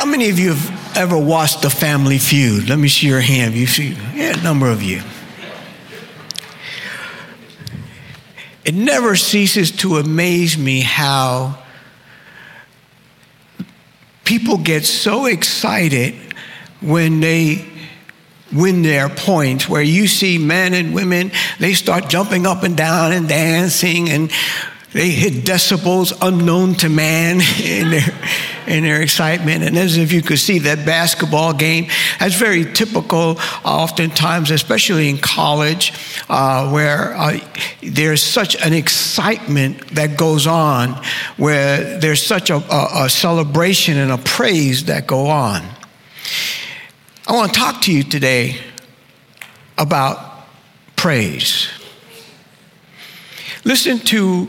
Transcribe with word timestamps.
How 0.00 0.06
many 0.06 0.30
of 0.30 0.38
you 0.38 0.54
have 0.54 0.96
ever 0.96 1.18
watched 1.18 1.60
The 1.60 1.68
Family 1.68 2.16
Feud? 2.16 2.70
Let 2.70 2.78
me 2.78 2.88
see 2.88 3.06
your 3.06 3.20
hand. 3.20 3.54
You 3.54 3.66
see, 3.66 3.98
yeah, 4.14 4.32
a 4.32 4.42
number 4.42 4.70
of 4.70 4.82
you. 4.82 5.02
It 8.64 8.74
never 8.74 9.14
ceases 9.14 9.70
to 9.72 9.98
amaze 9.98 10.56
me 10.56 10.80
how 10.80 11.62
people 14.24 14.56
get 14.56 14.86
so 14.86 15.26
excited 15.26 16.14
when 16.80 17.20
they 17.20 17.68
win 18.54 18.80
their 18.80 19.10
points 19.10 19.68
where 19.68 19.82
you 19.82 20.06
see 20.06 20.38
men 20.38 20.72
and 20.72 20.94
women 20.94 21.30
they 21.58 21.74
start 21.74 22.08
jumping 22.08 22.46
up 22.46 22.62
and 22.62 22.74
down 22.74 23.12
and 23.12 23.28
dancing 23.28 24.08
and 24.08 24.30
they 24.94 25.10
hit 25.10 25.44
decibels 25.44 26.16
unknown 26.22 26.74
to 26.74 26.88
man 26.88 27.40
in 28.66 28.84
their 28.84 29.02
excitement. 29.02 29.62
And 29.62 29.76
as 29.76 29.96
if 29.96 30.12
you 30.12 30.22
could 30.22 30.38
see 30.38 30.60
that 30.60 30.84
basketball 30.86 31.52
game, 31.52 31.88
that's 32.18 32.34
very 32.34 32.64
typical, 32.64 33.38
oftentimes, 33.64 34.50
especially 34.50 35.08
in 35.08 35.18
college, 35.18 35.92
uh, 36.28 36.70
where 36.70 37.14
uh, 37.16 37.38
there's 37.82 38.22
such 38.22 38.56
an 38.64 38.72
excitement 38.72 39.94
that 39.94 40.16
goes 40.16 40.46
on, 40.46 41.02
where 41.36 41.98
there's 41.98 42.22
such 42.22 42.50
a, 42.50 42.56
a, 42.56 43.04
a 43.04 43.10
celebration 43.10 43.96
and 43.96 44.12
a 44.12 44.18
praise 44.18 44.84
that 44.84 45.06
go 45.06 45.26
on. 45.26 45.62
I 47.26 47.32
want 47.32 47.54
to 47.54 47.60
talk 47.60 47.82
to 47.82 47.92
you 47.92 48.02
today 48.02 48.56
about 49.78 50.46
praise. 50.96 51.68
Listen 53.64 53.98
to 53.98 54.48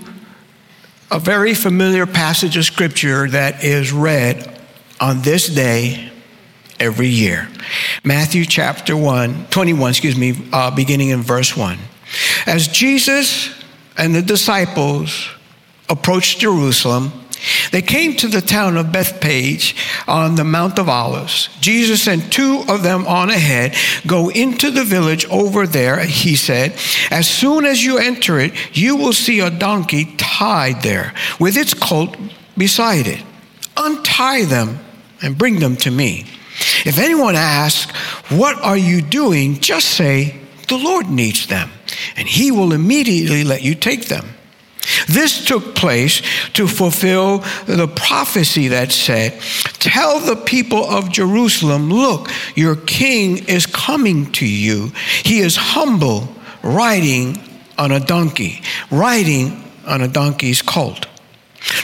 a 1.11 1.19
very 1.19 1.53
familiar 1.53 2.05
passage 2.05 2.55
of 2.55 2.63
scripture 2.63 3.27
that 3.27 3.65
is 3.65 3.91
read 3.91 4.59
on 5.01 5.21
this 5.21 5.47
day 5.47 6.09
every 6.79 7.09
year. 7.09 7.49
Matthew 8.03 8.45
chapter 8.45 8.95
1, 8.95 9.47
21, 9.49 9.89
excuse 9.89 10.15
me, 10.15 10.47
uh, 10.53 10.73
beginning 10.73 11.09
in 11.09 11.21
verse 11.21 11.55
1. 11.55 11.77
As 12.47 12.69
Jesus 12.69 13.53
and 13.97 14.15
the 14.15 14.21
disciples 14.21 15.29
approached 15.89 16.39
Jerusalem, 16.39 17.11
they 17.71 17.81
came 17.81 18.15
to 18.17 18.27
the 18.27 18.41
town 18.41 18.77
of 18.77 18.91
Bethphage 18.91 19.75
on 20.07 20.35
the 20.35 20.43
Mount 20.43 20.77
of 20.77 20.89
Olives. 20.89 21.49
Jesus 21.59 22.03
sent 22.03 22.31
two 22.31 22.63
of 22.67 22.83
them 22.83 23.07
on 23.07 23.29
ahead. 23.29 23.75
Go 24.05 24.29
into 24.29 24.71
the 24.71 24.83
village 24.83 25.25
over 25.25 25.65
there, 25.65 26.03
he 26.05 26.35
said. 26.35 26.75
As 27.09 27.27
soon 27.27 27.65
as 27.65 27.83
you 27.83 27.97
enter 27.97 28.39
it, 28.39 28.53
you 28.77 28.95
will 28.95 29.13
see 29.13 29.39
a 29.39 29.49
donkey 29.49 30.13
tied 30.17 30.81
there 30.81 31.13
with 31.39 31.57
its 31.57 31.73
colt 31.73 32.15
beside 32.57 33.07
it. 33.07 33.23
Untie 33.77 34.45
them 34.45 34.79
and 35.21 35.37
bring 35.37 35.59
them 35.59 35.75
to 35.77 35.91
me. 35.91 36.25
If 36.85 36.99
anyone 36.99 37.35
asks, 37.35 37.91
What 38.29 38.61
are 38.61 38.77
you 38.77 39.01
doing? 39.01 39.59
just 39.59 39.89
say, 39.89 40.39
The 40.67 40.77
Lord 40.77 41.09
needs 41.09 41.47
them, 41.47 41.71
and 42.15 42.27
he 42.27 42.51
will 42.51 42.73
immediately 42.73 43.43
let 43.43 43.61
you 43.61 43.75
take 43.75 44.05
them. 44.07 44.25
This 45.07 45.45
took 45.45 45.75
place 45.75 46.21
to 46.53 46.67
fulfill 46.67 47.39
the 47.65 47.87
prophecy 47.87 48.69
that 48.69 48.91
said, 48.91 49.39
Tell 49.79 50.19
the 50.19 50.35
people 50.35 50.83
of 50.83 51.11
Jerusalem, 51.11 51.89
look, 51.89 52.29
your 52.55 52.75
king 52.75 53.47
is 53.47 53.65
coming 53.65 54.31
to 54.33 54.45
you. 54.45 54.91
He 55.23 55.39
is 55.39 55.55
humble, 55.55 56.33
riding 56.63 57.37
on 57.77 57.91
a 57.91 57.99
donkey, 57.99 58.61
riding 58.89 59.63
on 59.85 60.01
a 60.01 60.07
donkey's 60.07 60.61
colt. 60.61 61.07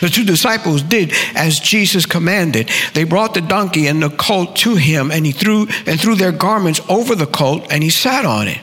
The 0.02 0.10
two 0.10 0.24
disciples 0.24 0.82
did 0.82 1.14
as 1.36 1.60
Jesus 1.60 2.06
commanded. 2.06 2.70
They 2.94 3.04
brought 3.04 3.34
the 3.34 3.42
donkey 3.42 3.88
and 3.88 4.02
the 4.02 4.10
colt 4.10 4.56
to 4.58 4.76
him, 4.76 5.12
and 5.12 5.26
he 5.26 5.32
threw 5.32 5.68
and 5.86 6.00
threw 6.00 6.16
their 6.16 6.32
garments 6.32 6.82
over 6.90 7.16
the 7.16 7.28
colt, 7.28 7.68
and 7.70 7.84
he 7.84 7.90
sat 7.90 8.26
on 8.26 8.48
it. 8.48 8.60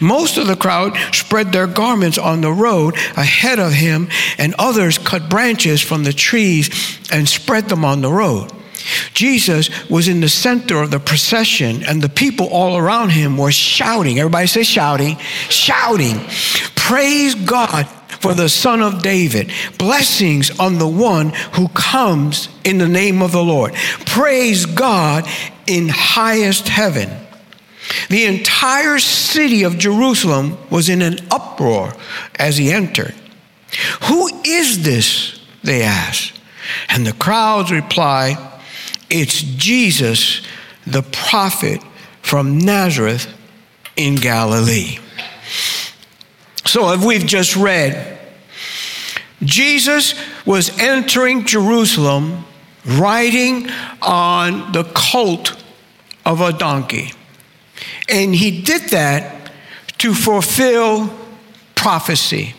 Most 0.00 0.36
of 0.36 0.46
the 0.46 0.56
crowd 0.56 0.96
spread 1.12 1.52
their 1.52 1.66
garments 1.66 2.18
on 2.18 2.40
the 2.40 2.52
road 2.52 2.94
ahead 3.16 3.58
of 3.58 3.72
him, 3.72 4.08
and 4.36 4.54
others 4.58 4.98
cut 4.98 5.28
branches 5.28 5.80
from 5.80 6.04
the 6.04 6.12
trees 6.12 6.98
and 7.10 7.28
spread 7.28 7.68
them 7.68 7.84
on 7.84 8.00
the 8.00 8.12
road. 8.12 8.52
Jesus 9.12 9.70
was 9.88 10.08
in 10.08 10.20
the 10.20 10.28
center 10.28 10.82
of 10.82 10.90
the 10.90 11.00
procession, 11.00 11.82
and 11.84 12.02
the 12.02 12.08
people 12.08 12.46
all 12.48 12.76
around 12.76 13.10
him 13.10 13.36
were 13.36 13.52
shouting. 13.52 14.18
Everybody 14.18 14.46
say 14.46 14.62
shouting, 14.62 15.18
shouting, 15.48 16.20
Praise 16.74 17.34
God 17.34 17.86
for 18.20 18.34
the 18.34 18.48
Son 18.48 18.82
of 18.82 19.02
David. 19.02 19.50
Blessings 19.78 20.58
on 20.58 20.78
the 20.78 20.88
one 20.88 21.30
who 21.54 21.68
comes 21.68 22.48
in 22.64 22.78
the 22.78 22.88
name 22.88 23.22
of 23.22 23.32
the 23.32 23.42
Lord. 23.42 23.74
Praise 24.06 24.66
God 24.66 25.24
in 25.66 25.88
highest 25.88 26.68
heaven. 26.68 27.10
The 28.10 28.26
entire 28.26 28.98
city 28.98 29.62
of 29.62 29.78
Jerusalem 29.78 30.58
was 30.70 30.88
in 30.88 31.02
an 31.02 31.18
uproar 31.30 31.94
as 32.38 32.56
he 32.56 32.70
entered. 32.70 33.14
Who 34.04 34.28
is 34.44 34.82
this? 34.82 35.40
They 35.62 35.82
asked. 35.82 36.38
And 36.88 37.06
the 37.06 37.12
crowds 37.12 37.70
reply, 37.70 38.60
It's 39.08 39.40
Jesus, 39.40 40.42
the 40.86 41.02
prophet 41.02 41.82
from 42.22 42.58
Nazareth 42.58 43.32
in 43.96 44.16
Galilee. 44.16 44.98
So, 46.68 46.92
if 46.92 47.02
we've 47.02 47.24
just 47.24 47.56
read, 47.56 48.18
Jesus 49.42 50.14
was 50.44 50.78
entering 50.78 51.46
Jerusalem 51.46 52.44
riding 52.84 53.70
on 54.02 54.72
the 54.72 54.84
colt 54.94 55.56
of 56.26 56.42
a 56.42 56.52
donkey. 56.52 57.12
And 58.06 58.34
he 58.34 58.60
did 58.60 58.90
that 58.90 59.50
to 59.98 60.12
fulfill 60.12 61.10
prophecy. 61.74 62.54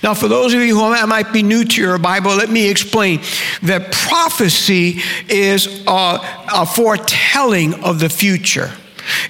Now, 0.00 0.14
for 0.14 0.28
those 0.28 0.54
of 0.54 0.60
you 0.60 0.78
who 0.78 1.06
might 1.08 1.32
be 1.32 1.42
new 1.42 1.64
to 1.64 1.80
your 1.80 1.98
Bible, 1.98 2.36
let 2.36 2.50
me 2.50 2.70
explain 2.70 3.20
that 3.64 3.90
prophecy 3.90 5.00
is 5.28 5.84
a, 5.88 6.20
a 6.52 6.66
foretelling 6.66 7.82
of 7.82 7.98
the 7.98 8.08
future. 8.08 8.70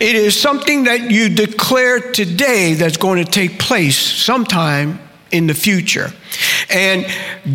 It 0.01 0.17
is 0.17 0.39
something 0.41 0.85
that 0.85 1.11
you 1.11 1.29
declare 1.29 2.01
today 2.01 2.75
that's 2.75 2.97
going 2.97 3.25
to 3.25 3.31
take 3.31 3.59
place 3.59 3.97
sometime 3.97 4.99
in 5.31 5.47
the 5.47 5.55
future. 5.55 6.13
And 6.69 7.07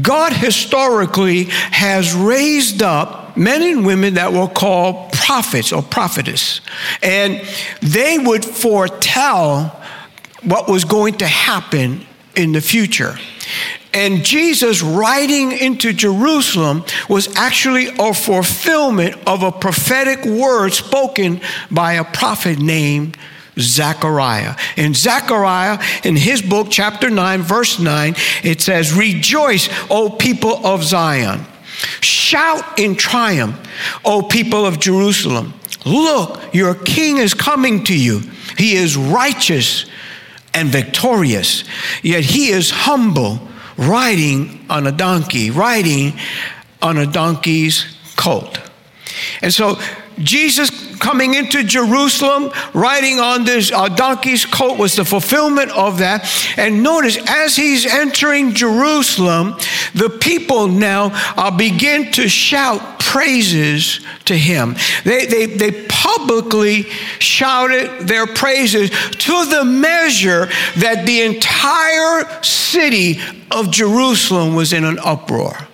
God 0.02 0.34
historically 0.34 1.46
has 1.46 2.14
raised 2.14 2.82
up 2.82 3.38
men 3.38 3.62
and 3.62 3.86
women 3.86 4.16
that 4.16 4.32
were 4.32 4.48
called 4.48 5.12
prophets 5.14 5.72
or 5.72 5.82
prophetess. 5.82 6.62
And 7.02 7.42
they 7.82 8.18
would 8.18 8.46
foretell 8.46 9.82
what 10.44 10.70
was 10.70 10.86
going 10.86 11.16
to 11.16 11.28
happen 11.28 12.06
in 12.36 12.52
the 12.52 12.62
future. 12.62 13.18
And 13.94 14.26
Jesus 14.26 14.82
riding 14.82 15.52
into 15.52 15.94
Jerusalem 15.94 16.84
was 17.10 17.34
actually 17.36 17.88
a 17.98 18.14
fulfillment 18.14 19.16
of 19.26 19.42
a 19.42 19.52
prophetic 19.52 20.26
word 20.26 20.74
spoken 20.74 21.40
by 21.72 21.94
a 21.94 22.04
prophet 22.04 22.60
named 22.60 23.18
Zechariah. 23.58 24.56
In 24.76 24.94
Zechariah, 24.94 25.82
in 26.04 26.16
his 26.16 26.42
book, 26.42 26.68
chapter 26.70 27.10
9, 27.10 27.42
verse 27.42 27.80
9, 27.80 28.16
it 28.44 28.62
says, 28.62 28.94
Rejoice, 28.94 29.70
O 29.90 30.10
people 30.10 30.66
of 30.66 30.84
Zion. 30.84 31.46
Shout 32.02 32.80
in 32.80 32.96
triumph, 32.96 33.58
O 34.04 34.24
people 34.24 34.66
of 34.66 34.80
Jerusalem. 34.80 35.54
Look, 35.86 36.54
your 36.54 36.76
king 36.76 37.18
is 37.18 37.34
coming 37.34 37.84
to 37.86 37.98
you. 37.98 38.22
He 38.58 38.76
is 38.76 38.98
righteous 38.98 39.86
and 40.56 40.70
victorious, 40.70 41.64
yet 42.02 42.24
he 42.24 42.50
is 42.50 42.72
humble 42.72 43.40
riding 43.78 44.66
on 44.70 44.88
a 44.88 44.92
donkey, 44.92 45.52
riding 45.52 46.14
on 46.82 46.98
a 46.98 47.06
donkey's 47.06 47.98
colt. 48.16 48.60
And 49.42 49.54
so 49.54 49.78
Jesus 50.20 50.70
coming 51.06 51.36
into 51.36 51.64
Jerusalem, 51.64 52.52
riding 52.74 53.20
on 53.20 53.46
this 53.46 53.72
uh, 53.72 53.88
donkey's 53.90 54.44
coat 54.44 54.80
was 54.80 54.96
the 54.96 55.06
fulfillment 55.06 55.70
of 55.70 56.00
that. 56.00 56.28
And 56.58 56.82
notice, 56.82 57.20
as 57.30 57.56
he's 57.56 57.86
entering 57.86 58.56
Jerusalem, 58.56 59.56
the 59.94 60.10
people 60.10 60.68
now 60.68 61.12
uh, 61.38 61.56
begin 61.56 62.12
to 62.14 62.28
shout 62.28 63.00
praises 63.00 64.00
to 64.26 64.36
him. 64.36 64.76
They, 65.04 65.28
they, 65.28 65.46
they 65.46 65.86
publicly 65.86 66.90
shouted 67.20 68.08
their 68.08 68.26
praises 68.26 68.90
to 68.90 69.46
the 69.46 69.64
measure 69.64 70.48
that 70.78 71.06
the 71.06 71.22
entire 71.22 72.42
city 72.42 73.20
of 73.52 73.70
Jerusalem 73.70 74.56
was 74.56 74.74
in 74.74 74.84
an 74.84 74.98
uproar. 75.04 75.68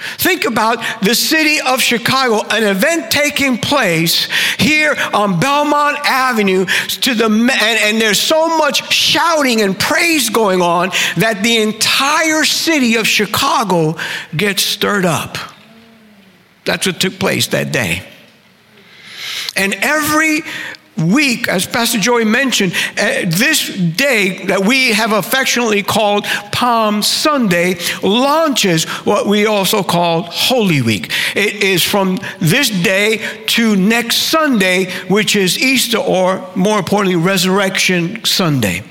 Think 0.00 0.44
about 0.44 0.78
the 1.02 1.14
city 1.14 1.60
of 1.60 1.80
Chicago, 1.80 2.46
an 2.50 2.62
event 2.62 3.10
taking 3.10 3.58
place 3.58 4.28
here 4.58 4.94
on 5.12 5.40
Belmont 5.40 5.98
Avenue 6.04 6.66
to 6.66 7.14
the 7.14 7.24
and, 7.24 7.52
and, 7.52 8.00
there's 8.00 8.20
so 8.20 8.56
much 8.58 8.92
shouting 8.92 9.60
and 9.60 9.78
praise 9.78 10.30
going 10.30 10.62
on 10.62 10.90
that 11.16 11.42
the 11.42 11.56
entire 11.58 12.44
city 12.44 12.94
of 12.94 13.08
Chicago 13.08 13.96
gets 14.36 14.62
stirred 14.62 15.04
up. 15.04 15.36
That's 16.64 16.86
what 16.86 17.00
took 17.00 17.18
place 17.18 17.48
that 17.48 17.72
day. 17.72 18.02
And 19.56 19.74
every 19.74 20.42
week, 20.98 21.48
as 21.48 21.66
Pastor 21.66 21.98
Joey 21.98 22.24
mentioned, 22.24 22.72
uh, 22.98 23.22
this 23.26 23.74
day 23.76 24.46
that 24.46 24.64
we 24.64 24.92
have 24.92 25.12
affectionately 25.12 25.82
called 25.82 26.24
Palm 26.52 27.02
Sunday 27.02 27.78
launches 28.02 28.84
what 29.04 29.26
we 29.26 29.46
also 29.46 29.82
call 29.82 30.22
Holy 30.22 30.82
Week. 30.82 31.10
It 31.34 31.62
is 31.62 31.82
from 31.82 32.18
this 32.40 32.70
day 32.70 33.18
to 33.46 33.76
next 33.76 34.16
Sunday, 34.16 34.90
which 35.08 35.36
is 35.36 35.58
Easter, 35.58 35.98
or 35.98 36.46
more 36.54 36.78
importantly, 36.78 37.16
Resurrection 37.16 38.24
Sunday. 38.24 38.82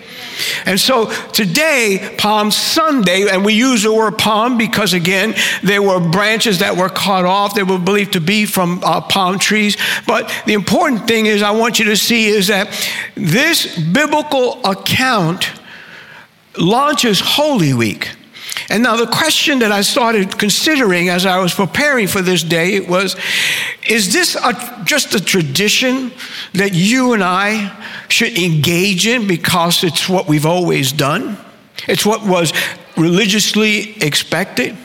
And 0.65 0.79
so 0.79 1.11
today, 1.31 2.15
Palm 2.17 2.51
Sunday, 2.51 3.27
and 3.29 3.45
we 3.45 3.53
use 3.53 3.83
the 3.83 3.93
word 3.93 4.17
palm 4.17 4.57
because, 4.57 4.93
again, 4.93 5.35
there 5.63 5.81
were 5.81 5.99
branches 5.99 6.59
that 6.59 6.75
were 6.75 6.89
cut 6.89 7.25
off. 7.25 7.55
They 7.55 7.63
were 7.63 7.79
believed 7.79 8.13
to 8.13 8.21
be 8.21 8.45
from 8.45 8.81
uh, 8.83 9.01
palm 9.01 9.39
trees. 9.39 9.77
But 10.05 10.31
the 10.45 10.53
important 10.53 11.07
thing 11.07 11.25
is, 11.25 11.41
I 11.41 11.51
want 11.51 11.79
you 11.79 11.85
to 11.85 11.97
see 11.97 12.27
is 12.27 12.47
that 12.47 12.67
this 13.15 13.77
biblical 13.77 14.63
account 14.65 15.51
launches 16.57 17.19
Holy 17.19 17.73
Week. 17.73 18.16
And 18.69 18.83
now 18.83 18.95
the 18.95 19.07
question 19.07 19.59
that 19.59 19.71
I 19.71 19.81
started 19.81 20.37
considering 20.37 21.09
as 21.09 21.25
I 21.25 21.39
was 21.39 21.53
preparing 21.53 22.07
for 22.07 22.21
this 22.21 22.43
day 22.43 22.79
was 22.79 23.15
is 23.87 24.11
this 24.11 24.35
a, 24.35 24.81
just 24.83 25.13
a 25.15 25.23
tradition 25.23 26.11
that 26.53 26.73
you 26.73 27.13
and 27.13 27.23
I 27.23 27.71
should 28.09 28.37
engage 28.37 29.07
in 29.07 29.27
because 29.27 29.83
it's 29.83 30.09
what 30.09 30.27
we've 30.27 30.45
always 30.45 30.91
done? 30.91 31.37
It's 31.87 32.05
what 32.05 32.25
was 32.25 32.53
religiously 32.97 33.95
expected? 34.01 34.75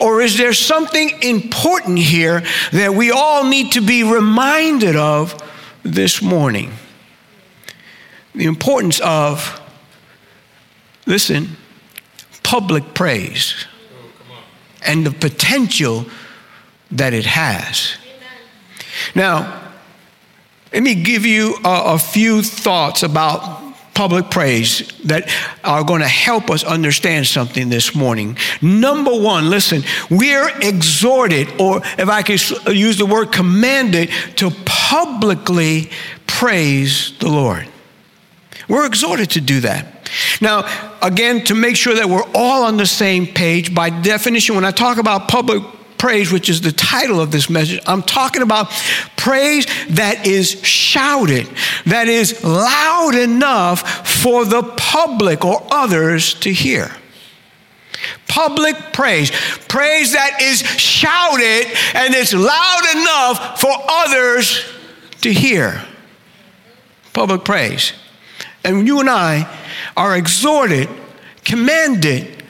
Or 0.00 0.20
is 0.20 0.38
there 0.38 0.52
something 0.52 1.22
important 1.22 1.98
here 1.98 2.44
that 2.72 2.94
we 2.94 3.10
all 3.10 3.44
need 3.44 3.72
to 3.72 3.80
be 3.80 4.04
reminded 4.04 4.94
of 4.94 5.34
this 5.82 6.22
morning? 6.22 6.72
The 8.34 8.44
importance 8.44 9.00
of, 9.00 9.60
listen, 11.06 11.56
public 12.48 12.94
praise 12.94 13.66
and 14.86 15.04
the 15.04 15.10
potential 15.10 16.06
that 16.90 17.12
it 17.12 17.26
has. 17.26 17.98
Now, 19.14 19.70
let 20.72 20.82
me 20.82 20.94
give 20.94 21.26
you 21.26 21.56
a, 21.62 21.94
a 21.94 21.98
few 21.98 22.42
thoughts 22.42 23.02
about 23.02 23.74
public 23.92 24.30
praise 24.30 24.88
that 25.04 25.30
are 25.62 25.84
going 25.84 26.00
to 26.00 26.08
help 26.08 26.48
us 26.48 26.64
understand 26.64 27.26
something 27.26 27.68
this 27.68 27.94
morning. 27.94 28.38
Number 28.62 29.14
one, 29.14 29.50
listen, 29.50 29.82
we're 30.08 30.48
exhorted, 30.62 31.60
or 31.60 31.82
if 31.98 32.08
I 32.08 32.22
could 32.22 32.40
use 32.74 32.96
the 32.96 33.04
word 33.04 33.30
commanded, 33.30 34.08
to 34.36 34.50
publicly 34.64 35.90
praise 36.26 37.12
the 37.18 37.28
Lord. 37.28 37.68
We're 38.68 38.86
exhorted 38.86 39.30
to 39.30 39.40
do 39.40 39.60
that. 39.60 40.10
Now, 40.40 40.68
again, 41.02 41.44
to 41.44 41.54
make 41.54 41.76
sure 41.76 41.94
that 41.94 42.08
we're 42.08 42.26
all 42.34 42.64
on 42.64 42.76
the 42.76 42.86
same 42.86 43.26
page, 43.26 43.74
by 43.74 43.90
definition, 43.90 44.54
when 44.54 44.64
I 44.64 44.70
talk 44.70 44.98
about 44.98 45.28
public 45.28 45.62
praise, 45.96 46.30
which 46.30 46.48
is 46.48 46.60
the 46.60 46.72
title 46.72 47.20
of 47.20 47.30
this 47.30 47.50
message, 47.50 47.80
I'm 47.86 48.02
talking 48.02 48.42
about 48.42 48.70
praise 49.16 49.66
that 49.90 50.26
is 50.26 50.62
shouted, 50.64 51.48
that 51.86 52.08
is 52.08 52.44
loud 52.44 53.14
enough 53.14 54.06
for 54.06 54.44
the 54.44 54.62
public 54.76 55.44
or 55.44 55.66
others 55.70 56.34
to 56.34 56.52
hear. 56.52 56.94
Public 58.28 58.76
praise, 58.92 59.30
praise 59.66 60.12
that 60.12 60.40
is 60.40 60.60
shouted 60.60 61.66
and 61.94 62.14
it's 62.14 62.32
loud 62.32 62.96
enough 62.96 63.60
for 63.60 63.72
others 63.88 64.64
to 65.22 65.32
hear. 65.32 65.84
Public 67.12 67.44
praise. 67.44 67.92
And 68.68 68.86
you 68.86 69.00
and 69.00 69.08
I 69.08 69.48
are 69.96 70.14
exhorted, 70.14 70.90
commanded 71.42 72.44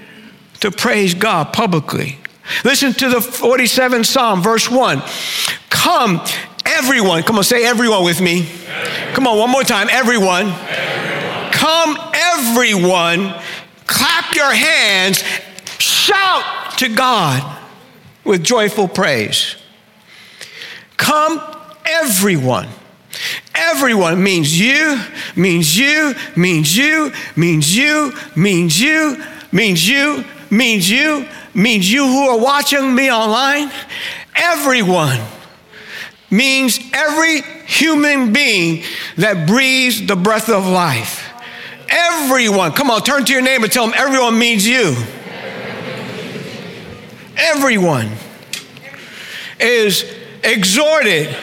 to 0.59 0.73
praise 0.73 1.15
God 1.15 1.53
publicly. 1.53 2.19
Listen 2.65 2.93
to 2.95 3.09
the 3.09 3.19
47th 3.19 4.05
Psalm, 4.05 4.43
verse 4.43 4.69
1. 4.69 5.01
Come, 5.71 6.21
everyone. 6.67 7.23
Come 7.23 7.37
on, 7.37 7.45
say 7.45 7.65
everyone 7.65 8.03
with 8.03 8.21
me. 8.21 8.41
Everyone. 8.41 9.15
Come 9.15 9.27
on, 9.29 9.39
one 9.39 9.51
more 9.51 9.63
time. 9.63 9.87
Everyone. 9.93 10.47
everyone. 10.47 11.53
Come, 11.53 11.97
everyone. 12.13 13.35
Clap 13.87 14.35
your 14.35 14.53
hands. 14.53 15.23
Shout 15.79 16.79
to 16.79 16.89
God 16.89 17.59
with 18.25 18.43
joyful 18.43 18.89
praise. 18.89 19.55
Come, 20.97 21.41
everyone. 21.87 22.69
Everyone 23.55 24.23
means 24.23 24.59
you, 24.59 25.01
means 25.37 25.77
you, 25.77 26.15
means 26.37 26.77
you, 26.77 27.13
means 27.37 27.77
you, 27.77 28.13
means 28.37 28.81
you, 28.81 29.25
means 29.53 29.89
you, 29.89 30.25
means 30.51 30.91
you, 30.91 31.29
means 31.55 31.93
you 31.93 32.07
who 32.07 32.29
are 32.29 32.39
watching 32.39 32.95
me 32.95 33.11
online. 33.11 33.71
Everyone 34.35 35.21
means 36.31 36.79
every 36.93 37.43
human 37.67 38.33
being 38.33 38.85
that 39.17 39.47
breathes 39.47 40.07
the 40.07 40.17
breath 40.17 40.49
of 40.49 40.67
life. 40.67 41.25
Everyone, 41.91 42.73
come 42.73 42.91
on, 42.91 43.03
turn 43.03 43.25
to 43.25 43.33
your 43.33 43.43
neighbor, 43.43 43.67
tell 43.67 43.87
them 43.87 43.95
everyone 43.97 44.39
means 44.39 44.67
you. 44.67 44.95
Everyone 47.37 48.11
is 49.61 50.05
exhorted 50.43 51.35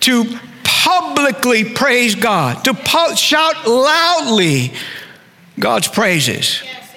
to 0.00 0.38
publicly 0.82 1.62
praise 1.64 2.16
God, 2.16 2.64
to 2.64 2.74
pu- 2.74 3.14
shout 3.16 3.68
loudly 3.68 4.72
God's 5.58 5.86
praises. 5.86 6.60
Yes, 6.64 6.94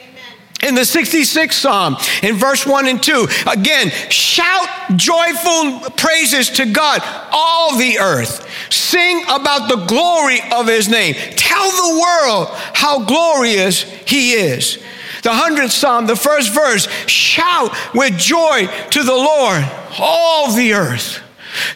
in 0.63 0.73
the 0.73 0.81
66th 0.81 1.53
Psalm, 1.53 1.95
in 2.23 2.35
verse 2.35 2.65
1 2.65 2.87
and 2.87 3.03
2, 3.03 3.27
again, 3.47 3.91
shout 4.09 4.67
joyful 4.95 5.91
praises 5.91 6.49
to 6.51 6.65
God, 6.65 7.01
all 7.31 7.77
the 7.77 7.99
earth. 7.99 8.47
Sing 8.71 9.23
about 9.29 9.69
the 9.69 9.85
glory 9.85 10.39
of 10.51 10.67
his 10.67 10.89
name. 10.89 11.13
Tell 11.35 11.69
the 11.69 11.99
world 12.01 12.47
how 12.73 13.05
glorious 13.05 13.83
he 13.83 14.31
is. 14.31 14.77
The 15.21 15.29
100th 15.29 15.71
Psalm, 15.71 16.07
the 16.07 16.15
first 16.15 16.51
verse, 16.51 16.87
shout 17.07 17.71
with 17.93 18.17
joy 18.17 18.67
to 18.91 19.03
the 19.03 19.13
Lord, 19.13 19.63
all 19.99 20.51
the 20.53 20.73
earth. 20.73 21.21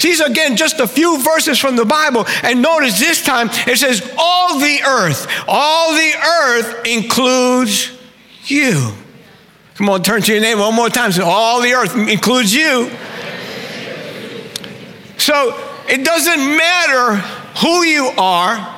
These 0.01 0.19
again 0.19 0.55
just 0.57 0.79
a 0.79 0.88
few 0.88 1.21
verses 1.21 1.59
from 1.59 1.75
the 1.75 1.86
Bible. 1.86 2.25
And 2.43 2.62
notice 2.62 3.00
this 3.00 3.24
time 3.24 3.50
it 3.67 3.77
says, 3.77 4.01
All 4.17 4.59
the 4.59 4.81
earth. 4.88 5.27
All 5.48 5.93
the 5.93 6.13
earth 6.15 6.88
includes 6.88 7.91
you. 8.45 8.93
Come 9.75 9.89
on, 9.89 10.03
turn 10.03 10.21
to 10.24 10.33
your 10.33 10.41
name 10.41 10.59
one 10.59 10.75
more 10.75 10.89
time. 10.89 11.12
Say, 11.12 11.21
All 11.24 11.62
the 11.62 11.74
earth 11.74 11.95
includes 11.95 12.53
you. 12.53 12.91
So 15.17 15.55
it 15.88 16.05
doesn't 16.05 16.57
matter 16.57 17.15
who 17.62 17.83
you 17.83 18.07
are. 18.17 18.75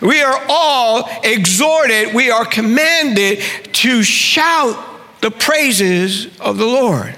We 0.00 0.22
are 0.22 0.44
all 0.48 1.08
exhorted, 1.24 2.14
we 2.14 2.30
are 2.30 2.44
commanded 2.44 3.40
to 3.74 4.02
shout 4.02 4.84
the 5.20 5.30
praises 5.30 6.38
of 6.38 6.58
the 6.58 6.66
Lord. 6.66 7.16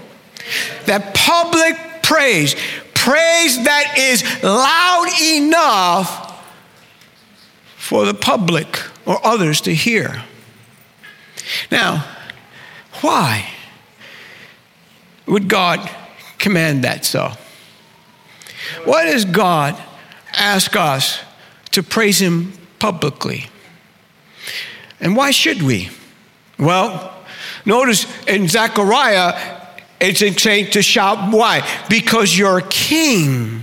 That 0.86 1.14
public 1.14 2.02
praise, 2.02 2.56
praise 3.00 3.64
that 3.64 3.94
is 3.96 4.22
loud 4.42 5.06
enough 5.22 6.26
for 7.78 8.04
the 8.04 8.12
public 8.12 8.78
or 9.06 9.24
others 9.26 9.62
to 9.62 9.74
hear. 9.74 10.22
Now, 11.70 12.06
why 13.00 13.48
would 15.24 15.48
God 15.48 15.90
command 16.38 16.84
that 16.84 17.06
so? 17.06 17.32
Why 18.84 19.06
does 19.06 19.24
God 19.24 19.82
ask 20.34 20.76
us 20.76 21.20
to 21.70 21.82
praise 21.82 22.20
Him 22.20 22.52
publicly? 22.78 23.46
And 25.00 25.16
why 25.16 25.30
should 25.30 25.62
we? 25.62 25.88
Well, 26.58 27.16
notice 27.64 28.06
in 28.28 28.46
Zechariah, 28.46 29.59
it's 30.00 30.42
saying 30.42 30.70
to 30.70 30.82
shout, 30.82 31.32
why? 31.32 31.66
Because 31.88 32.36
your 32.36 32.62
king, 32.62 33.62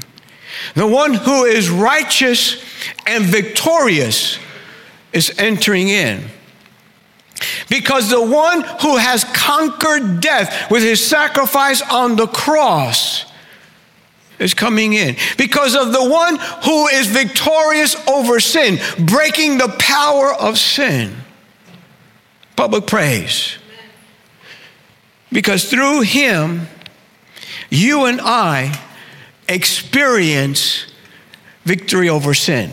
the 0.75 0.87
one 0.87 1.13
who 1.13 1.45
is 1.45 1.69
righteous 1.69 2.63
and 3.05 3.25
victorious, 3.25 4.37
is 5.13 5.33
entering 5.39 5.89
in. 5.89 6.23
Because 7.69 8.09
the 8.09 8.21
one 8.21 8.61
who 8.81 8.97
has 8.97 9.23
conquered 9.23 10.21
death 10.21 10.71
with 10.71 10.83
his 10.83 11.05
sacrifice 11.05 11.81
on 11.81 12.15
the 12.15 12.27
cross 12.27 13.25
is 14.39 14.53
coming 14.53 14.93
in. 14.93 15.15
Because 15.37 15.75
of 15.75 15.91
the 15.91 16.09
one 16.09 16.37
who 16.63 16.87
is 16.87 17.07
victorious 17.07 17.95
over 18.07 18.39
sin, 18.39 18.79
breaking 19.05 19.57
the 19.57 19.73
power 19.79 20.33
of 20.33 20.57
sin. 20.57 21.15
Public 22.55 22.87
praise. 22.87 23.57
Because 25.31 25.69
through 25.69 26.01
him, 26.01 26.67
you 27.69 28.05
and 28.05 28.21
I 28.21 28.73
experience 29.47 30.85
victory 31.63 32.09
over 32.09 32.33
sin. 32.33 32.71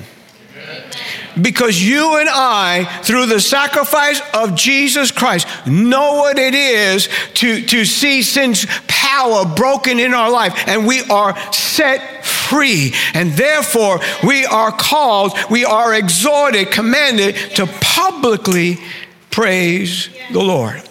Because 1.41 1.83
you 1.83 2.19
and 2.21 2.29
I, 2.31 2.85
through 3.03 3.27
the 3.27 3.41
sacrifice 3.41 4.21
of 4.33 4.55
Jesus 4.55 5.11
Christ, 5.11 5.49
know 5.67 6.15
what 6.15 6.39
it 6.39 6.55
is 6.55 7.09
to, 7.35 7.61
to 7.67 7.85
see 7.85 8.23
sin's 8.23 8.67
power 8.87 9.45
broken 9.45 9.99
in 9.99 10.15
our 10.15 10.31
life, 10.31 10.69
and 10.69 10.87
we 10.87 11.03
are 11.11 11.37
set 11.53 12.25
free. 12.25 12.95
And 13.15 13.33
therefore, 13.33 13.99
we 14.23 14.47
are 14.47 14.71
called, 14.71 15.37
we 15.51 15.65
are 15.65 15.93
exhorted, 15.95 16.71
commanded 16.71 17.35
to 17.57 17.67
publicly 17.81 18.79
praise 19.31 20.09
the 20.31 20.43
Lord. 20.43 20.83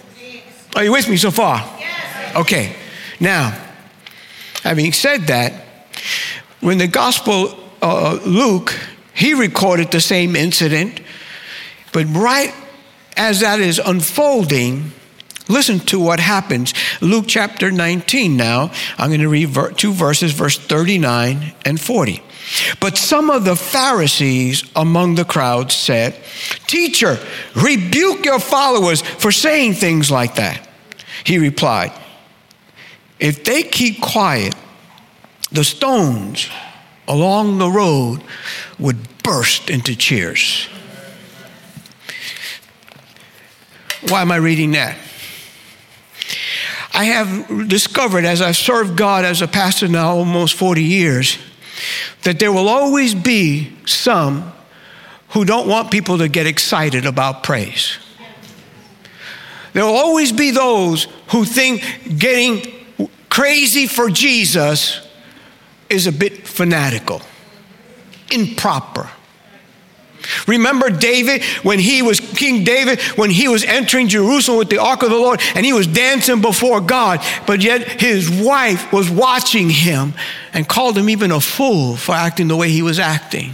Are 0.75 0.83
you 0.83 0.91
with 0.91 1.07
me 1.07 1.17
so 1.17 1.31
far? 1.31 1.63
Okay. 2.35 2.75
Now, 3.19 3.57
having 4.63 4.91
said 4.91 5.27
that, 5.27 5.53
when 6.61 6.77
the 6.77 6.87
gospel 6.87 7.57
uh, 7.81 8.19
Luke 8.25 8.73
he 9.13 9.33
recorded 9.33 9.91
the 9.91 10.01
same 10.01 10.35
incident, 10.35 10.99
but 11.91 12.05
right 12.07 12.53
as 13.15 13.41
that 13.41 13.59
is 13.59 13.79
unfolding, 13.79 14.91
listen 15.47 15.79
to 15.79 15.99
what 15.99 16.19
happens. 16.19 16.73
Luke 16.99 17.25
chapter 17.27 17.71
19 17.71 18.35
now. 18.35 18.71
I'm 18.97 19.09
going 19.09 19.21
to 19.21 19.29
read 19.29 19.55
two 19.77 19.93
verses, 19.93 20.31
verse 20.31 20.57
39 20.57 21.53
and 21.63 21.79
40. 21.79 22.23
But 22.79 22.97
some 22.97 23.29
of 23.29 23.45
the 23.45 23.55
Pharisees 23.55 24.63
among 24.75 25.15
the 25.15 25.25
crowd 25.25 25.71
said, 25.71 26.15
Teacher, 26.67 27.17
rebuke 27.55 28.25
your 28.25 28.39
followers 28.39 29.01
for 29.01 29.31
saying 29.31 29.73
things 29.73 30.11
like 30.11 30.35
that. 30.35 30.67
He 31.23 31.37
replied, 31.37 31.91
If 33.19 33.43
they 33.43 33.63
keep 33.63 34.01
quiet, 34.01 34.55
the 35.51 35.63
stones 35.63 36.49
along 37.07 37.59
the 37.59 37.69
road 37.69 38.21
would 38.79 39.23
burst 39.23 39.69
into 39.69 39.95
cheers. 39.95 40.67
Why 44.09 44.21
am 44.21 44.31
I 44.31 44.35
reading 44.37 44.71
that? 44.71 44.97
I 46.93 47.05
have 47.05 47.67
discovered 47.67 48.25
as 48.25 48.41
I've 48.41 48.57
served 48.57 48.97
God 48.97 49.25
as 49.25 49.41
a 49.41 49.47
pastor 49.47 49.87
now 49.87 50.09
almost 50.09 50.55
40 50.55 50.83
years 50.83 51.37
that 52.23 52.39
there 52.39 52.51
will 52.51 52.69
always 52.69 53.13
be 53.15 53.75
some 53.85 54.51
who 55.29 55.45
don't 55.45 55.67
want 55.67 55.91
people 55.91 56.19
to 56.19 56.27
get 56.27 56.45
excited 56.45 57.05
about 57.05 57.43
praise. 57.43 57.97
There 59.73 59.83
will 59.83 59.95
always 59.95 60.31
be 60.31 60.51
those 60.51 61.07
who 61.29 61.45
think 61.45 62.19
getting 62.19 62.85
crazy 63.29 63.87
for 63.87 64.09
Jesus 64.09 65.01
is 65.89 66.05
a 66.05 66.11
bit 66.11 66.47
fanatical, 66.47 67.21
improper. 68.31 69.09
Remember 70.47 70.89
David 70.89 71.43
when 71.63 71.79
he 71.79 72.01
was 72.01 72.19
King 72.19 72.63
David 72.63 73.01
when 73.17 73.29
he 73.29 73.47
was 73.47 73.63
entering 73.63 74.07
Jerusalem 74.07 74.59
with 74.59 74.69
the 74.69 74.79
ark 74.79 75.03
of 75.03 75.09
the 75.09 75.17
Lord 75.17 75.41
and 75.55 75.65
he 75.65 75.73
was 75.73 75.87
dancing 75.87 76.41
before 76.41 76.81
God, 76.81 77.21
but 77.45 77.61
yet 77.61 78.01
his 78.01 78.29
wife 78.29 78.91
was 78.93 79.09
watching 79.09 79.69
him 79.69 80.13
and 80.53 80.67
called 80.67 80.97
him 80.97 81.09
even 81.09 81.31
a 81.31 81.41
fool 81.41 81.95
for 81.95 82.13
acting 82.13 82.47
the 82.47 82.55
way 82.55 82.69
he 82.69 82.81
was 82.81 82.99
acting. 82.99 83.53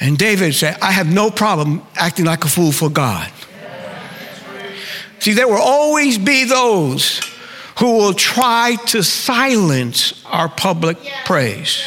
And 0.00 0.18
David 0.18 0.54
said, 0.54 0.78
I 0.82 0.92
have 0.92 1.12
no 1.12 1.30
problem 1.30 1.82
acting 1.94 2.26
like 2.26 2.44
a 2.44 2.48
fool 2.48 2.72
for 2.72 2.90
God. 2.90 3.30
See, 5.18 5.32
there 5.32 5.48
will 5.48 5.62
always 5.62 6.18
be 6.18 6.44
those 6.44 7.20
who 7.78 7.92
will 7.98 8.14
try 8.14 8.76
to 8.86 9.02
silence 9.02 10.24
our 10.26 10.48
public 10.48 10.98
praise, 11.24 11.84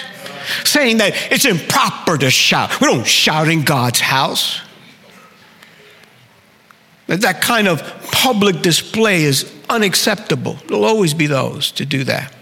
saying 0.64 0.98
that 0.98 1.14
it's 1.32 1.46
improper 1.46 2.18
to 2.18 2.30
shout. 2.30 2.80
We 2.82 2.88
don't 2.88 3.08
shout 3.08 3.48
in 3.48 3.64
God's 3.64 4.00
house. 4.00 4.62
That, 7.08 7.42
kind 7.42 7.68
of 7.68 7.82
public 8.12 8.62
display 8.62 9.24
is 9.24 9.52
unacceptable. 9.68 10.60
There'll 10.68 10.86
always 10.86 11.16
be 11.16 11.26
those 11.26 11.72
to 11.74 11.86
do 11.86 12.04
that. 12.04 12.34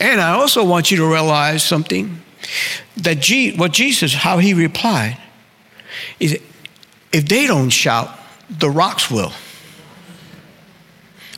And 0.00 0.20
I 0.20 0.34
also 0.34 0.64
want 0.64 0.90
you 0.90 0.98
to 0.98 1.06
realize 1.06 1.64
something 1.64 2.20
that 2.98 3.18
G, 3.18 3.56
what 3.56 3.72
Jesus, 3.72 4.14
how 4.14 4.38
he 4.38 4.54
replied, 4.54 5.18
is 6.20 6.38
if 7.12 7.28
they 7.28 7.46
don't 7.46 7.70
shout, 7.70 8.16
the 8.48 8.70
rocks 8.70 9.10
will. 9.10 9.32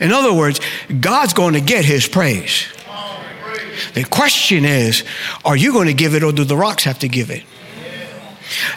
In 0.00 0.12
other 0.12 0.32
words, 0.32 0.61
God's 1.00 1.32
going 1.32 1.54
to 1.54 1.61
get 1.61 1.85
his 1.85 2.06
praise. 2.06 2.66
The 3.94 4.04
question 4.04 4.64
is, 4.64 5.04
are 5.44 5.56
you 5.56 5.72
going 5.72 5.86
to 5.86 5.94
give 5.94 6.14
it 6.14 6.22
or 6.22 6.32
do 6.32 6.44
the 6.44 6.56
rocks 6.56 6.84
have 6.84 6.98
to 7.00 7.08
give 7.08 7.30
it? 7.30 7.42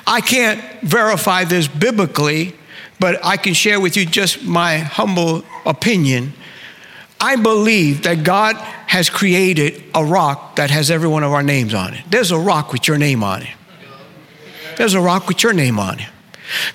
I 0.07 0.21
can't 0.21 0.61
verify 0.81 1.43
this 1.43 1.67
biblically, 1.67 2.55
but 2.99 3.23
I 3.23 3.37
can 3.37 3.53
share 3.53 3.79
with 3.79 3.97
you 3.97 4.05
just 4.05 4.43
my 4.43 4.77
humble 4.77 5.43
opinion. 5.65 6.33
I 7.19 7.35
believe 7.35 8.03
that 8.03 8.23
God 8.23 8.55
has 8.55 9.09
created 9.09 9.83
a 9.93 10.03
rock 10.03 10.57
that 10.57 10.69
has 10.69 10.91
every 10.91 11.07
one 11.07 11.23
of 11.23 11.31
our 11.31 11.43
names 11.43 11.73
on 11.73 11.93
it. 11.93 12.03
There's 12.09 12.31
a 12.31 12.39
rock 12.39 12.71
with 12.71 12.87
your 12.87 12.97
name 12.97 13.23
on 13.23 13.41
it. 13.41 13.53
There's 14.77 14.93
a 14.93 15.01
rock 15.01 15.27
with 15.27 15.41
your 15.43 15.53
name 15.53 15.79
on 15.79 15.99
it. 15.99 16.07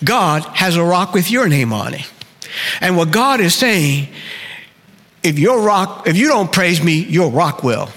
God 0.02 0.42
has 0.56 0.76
a 0.76 0.82
rock 0.82 1.12
with 1.14 1.30
your 1.30 1.48
name 1.48 1.72
on 1.72 1.94
it. 1.94 2.10
And 2.80 2.96
what 2.96 3.10
God 3.10 3.40
is 3.40 3.54
saying 3.54 4.08
if 5.22 5.38
your 5.38 5.60
rock, 5.60 6.06
if 6.06 6.16
you 6.16 6.28
don't 6.28 6.50
praise 6.50 6.82
me, 6.82 7.00
your 7.00 7.30
rock 7.30 7.62
will. 7.62 7.90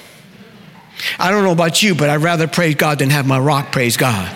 I 1.19 1.31
don't 1.31 1.43
know 1.43 1.51
about 1.51 1.83
you, 1.83 1.95
but 1.95 2.09
I'd 2.09 2.21
rather 2.21 2.47
praise 2.47 2.75
God 2.75 2.99
than 2.99 3.09
have 3.09 3.25
my 3.25 3.39
rock 3.39 3.71
praise 3.71 3.97
God. 3.97 4.35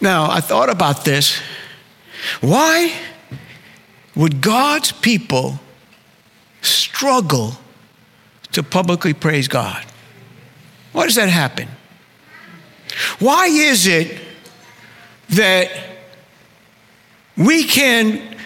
Now, 0.00 0.30
I 0.30 0.40
thought 0.40 0.68
about 0.68 1.04
this. 1.04 1.40
Why 2.40 2.92
would 4.14 4.40
God's 4.40 4.92
people 4.92 5.58
struggle 6.60 7.56
to 8.52 8.62
publicly 8.62 9.14
praise 9.14 9.48
God? 9.48 9.84
Why 10.92 11.06
does 11.06 11.14
that 11.16 11.28
happen? 11.28 11.68
Why 13.18 13.46
is 13.46 13.86
it 13.86 14.20
that 15.30 15.70
we 17.36 17.64
can 17.64 18.36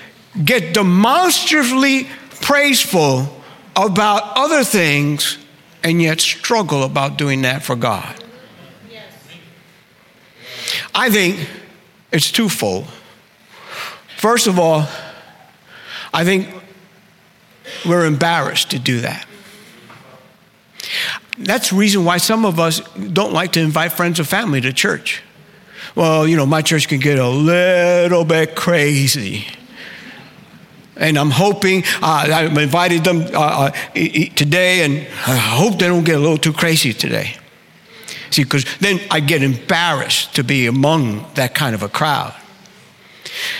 get 0.44 0.72
demonstrably 0.72 2.08
praiseful 2.40 3.37
about 3.86 4.36
other 4.36 4.64
things 4.64 5.38
and 5.84 6.02
yet 6.02 6.20
struggle 6.20 6.82
about 6.82 7.16
doing 7.16 7.42
that 7.42 7.62
for 7.62 7.76
God. 7.76 8.14
I 10.94 11.10
think 11.10 11.48
it's 12.10 12.32
twofold. 12.32 12.86
First 14.16 14.48
of 14.48 14.58
all, 14.58 14.88
I 16.12 16.24
think 16.24 16.48
we're 17.86 18.04
embarrassed 18.04 18.72
to 18.72 18.78
do 18.80 19.00
that. 19.02 19.26
That's 21.38 21.70
the 21.70 21.76
reason 21.76 22.04
why 22.04 22.16
some 22.16 22.44
of 22.44 22.58
us 22.58 22.80
don't 22.96 23.32
like 23.32 23.52
to 23.52 23.60
invite 23.60 23.92
friends 23.92 24.18
or 24.18 24.24
family 24.24 24.60
to 24.62 24.72
church. 24.72 25.22
Well, 25.94 26.26
you 26.26 26.36
know, 26.36 26.46
my 26.46 26.62
church 26.62 26.88
can 26.88 26.98
get 26.98 27.18
a 27.18 27.28
little 27.28 28.24
bit 28.24 28.56
crazy. 28.56 29.46
And 30.98 31.16
I'm 31.16 31.30
hoping, 31.30 31.84
uh, 32.02 32.28
I 32.30 32.44
invited 32.44 33.04
them 33.04 33.22
uh, 33.32 33.38
uh 33.38 33.70
today, 33.94 34.82
and 34.84 35.06
I 35.26 35.36
hope 35.36 35.78
they 35.78 35.86
don't 35.86 36.04
get 36.04 36.16
a 36.16 36.20
little 36.20 36.38
too 36.38 36.52
crazy 36.52 36.92
today. 36.92 37.36
See, 38.30 38.44
because 38.44 38.64
then 38.80 39.00
I 39.10 39.20
get 39.20 39.42
embarrassed 39.42 40.34
to 40.36 40.44
be 40.44 40.66
among 40.66 41.24
that 41.34 41.54
kind 41.54 41.74
of 41.74 41.82
a 41.82 41.88
crowd. 41.88 42.34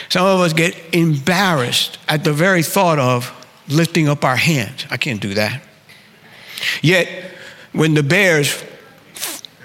Some 0.09 0.26
of 0.26 0.40
us 0.40 0.52
get 0.52 0.76
embarrassed 0.92 1.99
at 2.09 2.25
the 2.25 2.33
very 2.33 2.62
thought 2.62 2.99
of 2.99 3.33
lifting 3.68 4.09
up 4.09 4.25
our 4.25 4.37
hands. 4.37 4.87
I 4.90 4.97
can't 4.97 5.21
do 5.21 5.35
that. 5.35 5.62
Yet, 6.83 7.09
when 7.73 7.95
the 7.95 8.02
Bears 8.02 8.64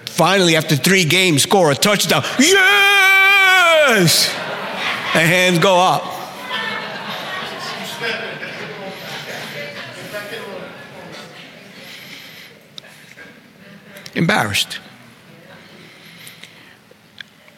finally, 0.06 0.56
after 0.56 0.76
three 0.76 1.06
games, 1.06 1.44
score 1.44 1.72
a 1.72 1.76
touchdown, 1.76 2.24
yes! 2.40 4.28
The 5.14 5.20
hands 5.20 5.60
go 5.60 5.78
up. 5.80 6.13
Embarrassed. 14.16 14.80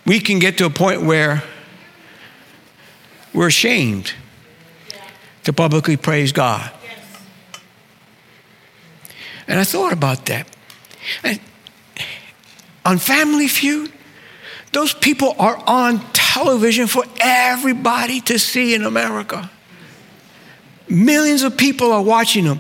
We 0.05 0.19
can 0.19 0.39
get 0.39 0.57
to 0.59 0.65
a 0.65 0.69
point 0.69 1.01
where 1.01 1.43
we're 3.33 3.47
ashamed 3.47 4.13
to 5.43 5.53
publicly 5.53 5.97
praise 5.97 6.31
God. 6.31 6.71
And 9.47 9.59
I 9.59 9.63
thought 9.63 9.93
about 9.93 10.25
that. 10.25 10.47
And 11.23 11.39
on 12.83 12.97
Family 12.97 13.47
Feud, 13.47 13.91
those 14.71 14.93
people 14.93 15.35
are 15.39 15.57
on 15.67 15.99
television 16.13 16.87
for 16.87 17.05
everybody 17.19 18.21
to 18.21 18.37
see 18.37 18.75
in 18.75 18.83
America. 18.83 19.49
millions 20.87 21.43
of 21.43 21.57
people 21.57 21.91
are 21.91 22.01
watching 22.01 22.45
them. 22.45 22.59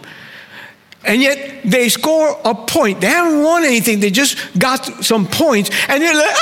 And 1.03 1.21
yet 1.21 1.44
they 1.65 1.89
score 1.89 2.39
a 2.45 2.53
point. 2.55 3.01
They 3.01 3.07
haven't 3.07 3.43
won 3.43 3.63
anything, 3.63 3.99
they 3.99 4.11
just 4.11 4.37
got 4.57 4.85
some 5.03 5.27
points, 5.27 5.69
and 5.87 6.01
they're 6.01 6.13
like, 6.13 6.35
ah! 6.35 6.41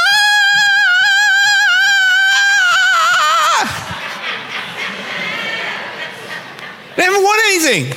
They 6.96 7.04
haven't 7.04 7.24
won 7.24 7.40
anything. 7.46 7.94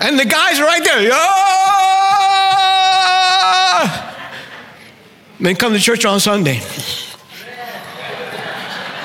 And 0.00 0.18
the 0.18 0.24
guys 0.24 0.58
are 0.58 0.64
right 0.64 0.82
there. 0.82 1.10
Ah! 1.12 1.52
Then 5.38 5.56
come 5.56 5.72
to 5.72 5.78
church 5.78 6.04
on 6.04 6.20
Sunday. 6.20 6.60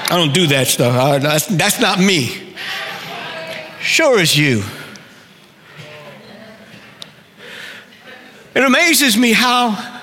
I 0.10 0.16
don't 0.16 0.34
do 0.34 0.48
that 0.48 0.68
stuff. 0.68 1.22
That's, 1.22 1.48
that's 1.48 1.80
not 1.82 2.00
me. 2.00 2.54
Sure 3.82 4.20
as 4.20 4.38
you. 4.38 4.64
It 8.58 8.64
amazes 8.64 9.16
me 9.16 9.34
how 9.34 10.02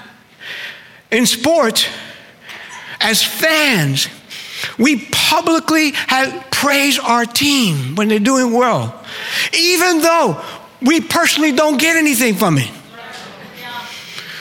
in 1.10 1.26
sports, 1.26 1.88
as 3.00 3.20
fans, 3.20 4.06
we 4.78 5.06
publicly 5.10 5.90
have 5.90 6.52
praise 6.52 6.96
our 7.00 7.24
team 7.24 7.96
when 7.96 8.06
they're 8.06 8.20
doing 8.20 8.52
well, 8.52 9.04
even 9.52 10.02
though 10.02 10.40
we 10.80 11.00
personally 11.00 11.50
don't 11.50 11.80
get 11.80 11.96
anything 11.96 12.36
from 12.36 12.58
it. 12.58 12.70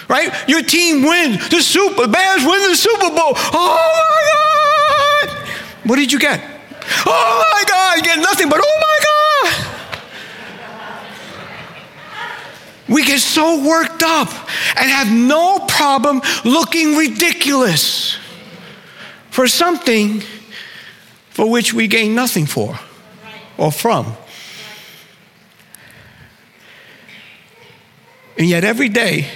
Right? 0.07 0.31
Your 0.47 0.61
team 0.61 1.01
wins 1.01 1.49
the 1.49 1.63
Super 1.63 2.07
Bears 2.07 2.45
win 2.45 2.69
the 2.69 2.75
Super 2.75 3.09
Bowl. 3.09 3.33
Oh 3.35 5.25
my 5.25 5.31
God! 5.31 5.89
What 5.89 5.95
did 5.95 6.11
you 6.11 6.19
get? 6.19 6.39
Oh 7.07 7.49
my 7.51 7.63
God! 7.67 7.97
You 7.97 8.03
get 8.03 8.19
nothing 8.19 8.47
but 8.47 8.59
oh 8.63 8.79
my 8.79 8.99
God! 8.99 9.13
We 12.89 13.05
get 13.05 13.19
so 13.19 13.65
worked 13.65 14.03
up 14.03 14.29
and 14.77 14.89
have 14.89 15.11
no 15.11 15.59
problem 15.59 16.21
looking 16.43 16.97
ridiculous 16.97 18.17
for 19.29 19.47
something 19.47 20.21
for 21.29 21.49
which 21.49 21.73
we 21.73 21.87
gain 21.87 22.13
nothing 22.13 22.45
for 22.45 22.77
or 23.57 23.71
from. 23.71 24.15
And 28.37 28.47
yet, 28.47 28.63
every 28.63 28.89
day, 28.89 29.27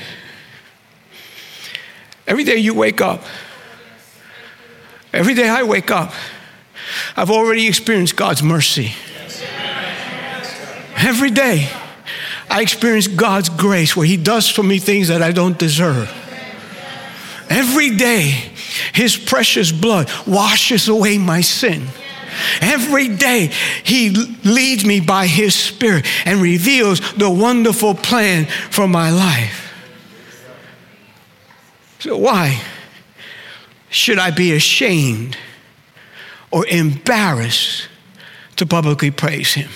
every 2.27 2.44
day 2.44 2.58
you 2.58 2.74
wake 2.74 3.00
up, 3.00 3.24
every 5.13 5.36
day 5.36 5.48
I 5.48 5.63
wake 5.63 5.92
up, 5.92 6.13
I've 7.16 7.30
already 7.30 7.68
experienced 7.68 8.16
God's 8.16 8.44
mercy. 8.44 8.94
Every 10.98 11.30
day, 11.30 11.70
I 12.58 12.62
experience 12.62 13.08
God's 13.08 13.50
grace 13.50 13.96
where 13.96 14.08
He 14.08 14.18
does 14.18 14.50
for 14.50 14.64
me 14.64 14.80
things 14.80 15.10
that 15.10 15.22
I 15.22 15.32
don't 15.32 15.60
deserve. 15.60 16.12
Every 17.52 17.92
day, 17.92 18.32
His 18.94 19.16
precious 19.16 19.72
blood 19.72 20.10
washes 20.26 20.88
away 20.88 21.20
my 21.20 21.42
sin. 21.42 21.86
Every 22.60 23.10
day, 23.10 23.52
He 23.84 24.10
leads 24.44 24.84
me 24.84 25.02
by 25.02 25.28
His 25.28 25.54
Spirit 25.54 26.08
and 26.26 26.42
reveals 26.42 27.00
the 27.14 27.30
wonderful 27.30 27.94
plan 27.94 28.46
for 28.72 28.88
my 28.88 29.12
life. 29.12 29.72
So, 32.00 32.18
why 32.18 32.60
should 33.92 34.18
I 34.18 34.32
be 34.32 34.54
ashamed 34.54 35.38
or 36.50 36.66
embarrassed 36.66 37.88
to 38.56 38.66
publicly 38.66 39.12
praise 39.12 39.54
Him? 39.54 39.70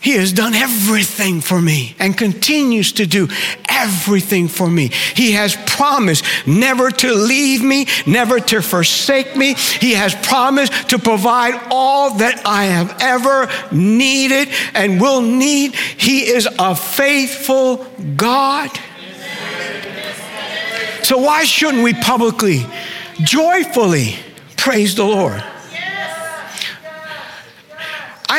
He 0.00 0.12
has 0.12 0.32
done 0.32 0.54
everything 0.54 1.42
for 1.42 1.60
me 1.60 1.94
and 1.98 2.16
continues 2.16 2.92
to 2.92 3.06
do 3.06 3.28
everything 3.68 4.48
for 4.48 4.68
me. 4.68 4.88
He 5.14 5.32
has 5.32 5.56
promised 5.66 6.24
never 6.46 6.90
to 6.90 7.12
leave 7.12 7.62
me, 7.62 7.86
never 8.06 8.40
to 8.40 8.62
forsake 8.62 9.36
me. 9.36 9.54
He 9.54 9.92
has 9.92 10.14
promised 10.14 10.88
to 10.90 10.98
provide 10.98 11.68
all 11.70 12.14
that 12.14 12.40
I 12.46 12.64
have 12.64 12.96
ever 13.00 13.50
needed 13.70 14.48
and 14.74 15.00
will 15.00 15.20
need. 15.20 15.74
He 15.74 16.28
is 16.28 16.48
a 16.58 16.74
faithful 16.74 17.84
God. 18.16 18.70
So, 21.02 21.18
why 21.18 21.44
shouldn't 21.44 21.82
we 21.82 21.92
publicly, 21.92 22.64
joyfully 23.22 24.16
praise 24.56 24.94
the 24.94 25.04
Lord? 25.04 25.42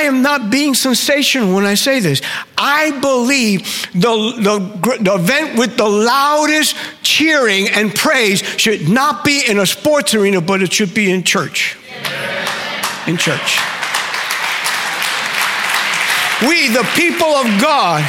I 0.01 0.05
am 0.05 0.23
not 0.23 0.49
being 0.49 0.73
sensational 0.73 1.53
when 1.53 1.63
I 1.63 1.75
say 1.75 1.99
this. 1.99 2.23
I 2.57 2.89
believe 3.01 3.61
the, 3.93 4.33
the, 4.35 4.97
the, 4.99 5.13
event 5.13 5.59
with 5.59 5.77
the 5.77 5.87
loudest 5.87 6.75
cheering 7.03 7.67
and 7.69 7.93
praise 7.93 8.39
should 8.57 8.89
not 8.89 9.23
be 9.23 9.43
in 9.47 9.59
a 9.59 9.65
sports 9.67 10.15
arena, 10.15 10.41
but 10.41 10.63
it 10.63 10.73
should 10.73 10.95
be 10.95 11.11
in 11.11 11.21
church. 11.21 11.77
In 13.05 13.15
church. 13.15 13.59
We, 16.49 16.69
the 16.69 16.89
people 16.95 17.27
of 17.27 17.61
God, 17.61 18.01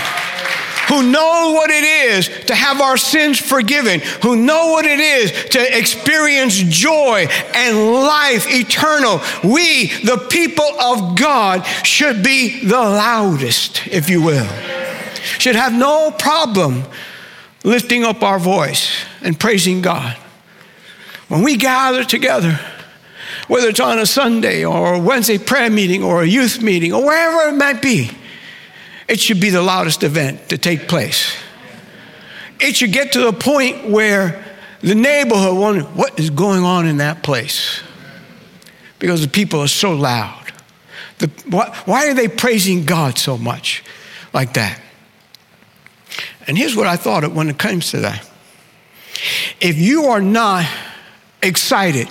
who 0.93 1.03
know 1.11 1.53
what 1.55 1.71
it 1.71 1.85
is 1.85 2.29
to 2.45 2.55
have 2.55 2.83
our 2.83 2.99
sins 2.99 3.39
forgiven, 3.39 4.01
who 4.23 4.37
know 4.37 4.73
what 4.73 4.85
it 4.85 5.01
is 5.01 5.33
to 5.49 5.79
experience 5.79 6.55
joy 6.55 7.27
and 7.55 7.93
life 7.95 8.47
eternal. 8.47 9.19
We, 9.43 9.87
the 10.05 10.19
people 10.29 10.69
of 10.79 11.17
God, 11.17 11.65
should 11.83 12.23
be 12.23 12.63
the 12.67 12.77
loudest, 12.77 13.87
if 13.87 14.11
you 14.11 14.21
will. 14.21 14.47
Should 15.39 15.57
have 15.57 15.73
no 15.73 16.11
problem 16.11 16.85
lifting 17.65 18.05
up 18.05 18.23
our 18.23 18.39
voice 18.39 18.93
and 19.23 19.41
praising 19.41 19.81
God. 19.81 20.19
When 21.29 21.43
we 21.43 21.57
gather 21.57 22.05
together, 22.05 22.61
whether 23.49 23.69
it's 23.69 23.81
on 23.81 23.99
a 23.99 24.05
Sunday 24.05 24.63
or 24.63 24.95
a 24.95 25.01
Wednesday 25.01 25.39
prayer 25.39 25.71
meeting 25.71 26.03
or 26.03 26.23
a 26.23 26.27
youth 26.27 26.61
meeting 26.61 26.93
or 26.93 27.03
wherever 27.03 27.49
it 27.49 27.57
might 27.57 27.81
be, 27.81 28.11
it 29.09 29.21
should 29.21 29.41
be 29.41 29.51
the 29.51 29.63
loudest 29.63 30.03
event 30.03 30.49
to 30.51 30.59
take 30.59 30.89
place. 30.89 31.37
It 32.61 32.77
should 32.77 32.93
get 32.93 33.13
to 33.13 33.21
the 33.21 33.33
point 33.33 33.89
where 33.89 34.45
the 34.81 34.95
neighborhood 34.95 35.59
wonders 35.59 35.85
what 35.95 36.19
is 36.19 36.31
going 36.31 36.65
on 36.65 36.87
in 36.87 36.99
that 36.99 37.23
place 37.23 37.81
because 38.99 39.21
the 39.21 39.29
people 39.29 39.61
are 39.61 39.69
so 39.69 39.93
loud. 39.93 40.53
The, 41.19 41.29
why, 41.49 41.77
why 41.85 42.09
are 42.09 42.15
they 42.15 42.29
praising 42.29 42.85
God 42.85 43.19
so 43.19 43.37
much 43.37 43.83
like 44.33 44.55
that? 44.55 44.81
And 46.47 46.59
here's 46.59 46.77
what 46.77 46.87
I 46.87 46.97
thought 46.97 47.31
when 47.33 47.49
it 47.49 47.59
comes 47.59 47.91
to 47.91 48.01
that. 48.01 48.29
If 49.61 49.77
you 49.79 50.07
are 50.07 50.21
not 50.21 50.67
excited 51.43 52.09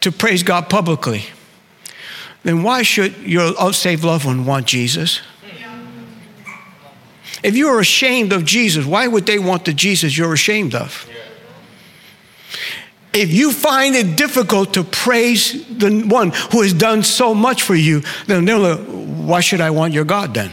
to 0.00 0.12
praise 0.12 0.42
God 0.42 0.68
publicly, 0.68 1.24
then 2.42 2.62
why 2.62 2.82
should 2.82 3.16
your 3.18 3.54
unsaved 3.58 4.04
loved 4.04 4.26
one 4.26 4.44
want 4.44 4.66
Jesus? 4.66 5.20
If 7.44 7.56
you 7.56 7.68
are 7.68 7.78
ashamed 7.78 8.32
of 8.32 8.46
Jesus, 8.46 8.86
why 8.86 9.06
would 9.06 9.26
they 9.26 9.38
want 9.38 9.66
the 9.66 9.74
Jesus 9.74 10.16
you're 10.16 10.32
ashamed 10.32 10.74
of? 10.74 11.06
If 13.12 13.32
you 13.32 13.52
find 13.52 13.94
it 13.94 14.16
difficult 14.16 14.72
to 14.74 14.82
praise 14.82 15.52
the 15.68 16.04
one 16.08 16.30
who 16.50 16.62
has 16.62 16.72
done 16.72 17.02
so 17.02 17.34
much 17.34 17.62
for 17.62 17.74
you, 17.74 18.02
then 18.26 18.48
uh, 18.48 18.78
why 18.78 19.40
should 19.40 19.60
I 19.60 19.70
want 19.70 19.92
your 19.92 20.04
God 20.04 20.32
then? 20.32 20.52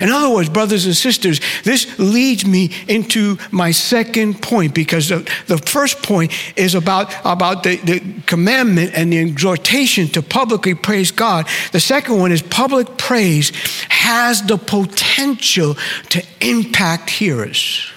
In 0.00 0.10
other 0.10 0.34
words, 0.34 0.48
brothers 0.48 0.86
and 0.86 0.96
sisters, 0.96 1.40
this 1.62 1.98
leads 1.98 2.46
me 2.46 2.70
into 2.88 3.36
my 3.50 3.70
second 3.70 4.40
point 4.40 4.74
because 4.74 5.10
the, 5.10 5.30
the 5.46 5.58
first 5.58 6.02
point 6.02 6.32
is 6.56 6.74
about, 6.74 7.12
about 7.24 7.62
the, 7.62 7.76
the 7.76 8.00
commandment 8.26 8.92
and 8.94 9.12
the 9.12 9.18
exhortation 9.18 10.08
to 10.08 10.22
publicly 10.22 10.74
praise 10.74 11.10
God. 11.10 11.46
The 11.72 11.80
second 11.80 12.18
one 12.18 12.32
is 12.32 12.40
public 12.40 12.96
praise 12.96 13.52
has 13.90 14.42
the 14.42 14.56
potential 14.56 15.76
to 16.08 16.24
impact 16.40 17.10
hearers. 17.10 17.90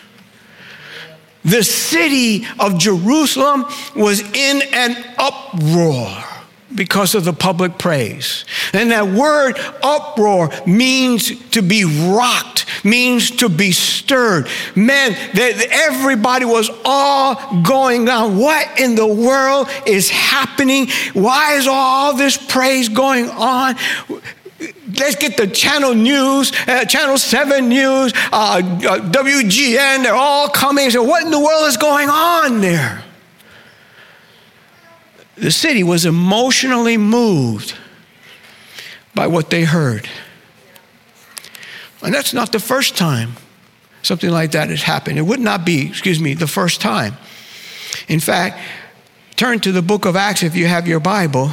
The 1.45 1.63
city 1.63 2.45
of 2.59 2.77
Jerusalem 2.77 3.65
was 3.95 4.21
in 4.21 4.61
an 4.73 5.03
uproar 5.17 6.32
because 6.75 7.15
of 7.15 7.25
the 7.25 7.33
public 7.33 7.77
praise. 7.77 8.45
And 8.73 8.91
that 8.91 9.07
word 9.07 9.57
uproar 9.83 10.49
means 10.65 11.49
to 11.49 11.62
be 11.62 11.86
rocked, 11.86 12.65
means 12.83 13.31
to 13.31 13.49
be 13.49 13.71
stirred. 13.71 14.47
Man, 14.75 15.12
that 15.33 15.67
everybody 15.71 16.45
was 16.45 16.69
all 16.83 17.36
going 17.62 18.09
on. 18.09 18.38
What 18.38 18.79
in 18.79 18.95
the 18.95 19.07
world 19.07 19.69
is 19.86 20.09
happening? 20.09 20.88
Why 21.13 21.53
is 21.53 21.67
all 21.67 22.15
this 22.15 22.38
praise 22.38 22.89
going 22.89 23.29
on? 23.29 23.75
Let's 24.99 25.15
get 25.15 25.38
the 25.38 25.47
channel 25.47 25.93
news, 25.93 26.51
uh, 26.67 26.86
channel 26.86 27.17
7 27.17 27.67
news, 27.67 28.13
uh, 28.31 28.62
uh, 28.62 28.62
WGN, 28.62 30.03
they're 30.03 30.13
all 30.13 30.49
coming 30.49 30.91
So, 30.91 31.03
What 31.03 31.23
in 31.23 31.31
the 31.31 31.39
world 31.39 31.67
is 31.67 31.77
going 31.77 32.09
on 32.09 32.62
there? 32.62 33.03
The 35.43 35.51
city 35.51 35.84
was 35.84 36.06
emotionally 36.06 36.95
moved 36.95 37.75
by 39.13 39.27
what 39.27 39.49
they 39.49 39.65
heard. 39.65 40.10
And 42.01 42.13
that's 42.13 42.34
not 42.34 42.53
the 42.53 42.62
first 42.62 42.95
time 42.95 43.34
something 44.03 44.29
like 44.29 44.51
that 44.51 44.69
has 44.69 44.84
happened. 44.84 45.17
It 45.17 45.23
would 45.23 45.41
not 45.41 45.65
be, 45.65 45.89
excuse 45.89 46.17
me, 46.17 46.34
the 46.34 46.47
first 46.47 46.79
time. 46.79 47.17
In 48.08 48.21
fact, 48.21 48.58
turn 49.36 49.60
to 49.60 49.73
the 49.73 49.82
book 49.82 50.06
of 50.06 50.15
Acts 50.15 50.43
if 50.43 50.56
you 50.56 50.65
have 50.67 50.88
your 50.88 51.01
Bible, 51.01 51.51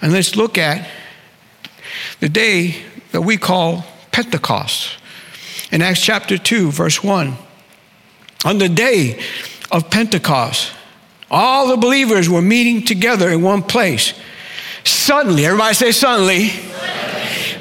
and 0.00 0.10
let's 0.10 0.34
look 0.34 0.56
at 0.56 0.88
the 2.20 2.30
day 2.30 2.76
that 3.12 3.20
we 3.20 3.36
call 3.36 3.84
Pentecost. 4.10 4.96
In 5.70 5.82
Acts 5.82 6.00
chapter 6.00 6.38
2, 6.38 6.70
verse 6.70 7.04
1. 7.04 7.36
On 8.46 8.56
the 8.56 8.70
day 8.70 9.20
of 9.70 9.90
Pentecost, 9.90 10.72
all 11.30 11.68
the 11.68 11.76
believers 11.76 12.28
were 12.28 12.42
meeting 12.42 12.84
together 12.84 13.28
in 13.28 13.42
one 13.42 13.62
place. 13.62 14.14
Suddenly, 14.84 15.44
everybody 15.44 15.74
say 15.74 15.92
suddenly 15.92 16.50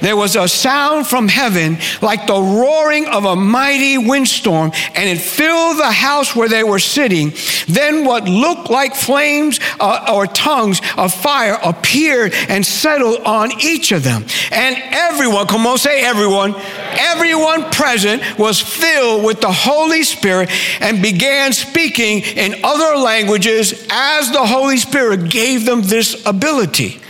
there 0.02 0.16
was 0.16 0.36
a 0.36 0.48
sound 0.48 1.08
from 1.08 1.28
heaven 1.28 1.78
like 2.02 2.28
the 2.28 2.34
roaring 2.34 3.06
of 3.08 3.26
a 3.26 3.36
mighty 3.36 3.98
windstorm, 3.98 4.72
and 4.96 5.10
it 5.10 5.22
filled 5.22 5.78
the 5.78 5.92
house 5.92 6.36
where 6.36 6.50
they 6.50 6.64
were 6.64 6.80
sitting. 6.80 7.34
Then 7.68 8.06
what 8.06 8.28
looked 8.28 8.70
like 8.70 8.96
flames 8.96 9.60
uh, 9.80 10.12
or 10.14 10.28
tongues 10.28 10.82
of 10.98 11.14
fire 11.14 11.58
appeared 11.64 12.34
and 12.50 12.66
settled 12.66 13.22
on 13.24 13.52
each 13.62 13.92
of 13.92 14.04
them. 14.04 14.26
And 14.52 14.76
everyone, 14.92 15.48
come 15.48 15.66
on, 15.68 15.78
say 15.78 16.04
everyone, 16.04 16.56
everyone 16.98 17.70
present 17.72 18.22
was 18.38 18.60
filled 18.60 19.24
with 19.24 19.42
the 19.42 19.52
Holy 19.52 20.04
Spirit 20.04 20.50
and 20.82 21.02
began 21.02 21.54
speaking 21.54 22.20
in 22.22 22.64
other 22.64 22.98
languages 22.98 23.88
as 23.90 24.32
the 24.32 24.46
Holy 24.46 24.78
Spirit 24.78 25.30
gave 25.30 25.66
them 25.66 25.82
this 25.82 26.26
ability. 26.26 27.02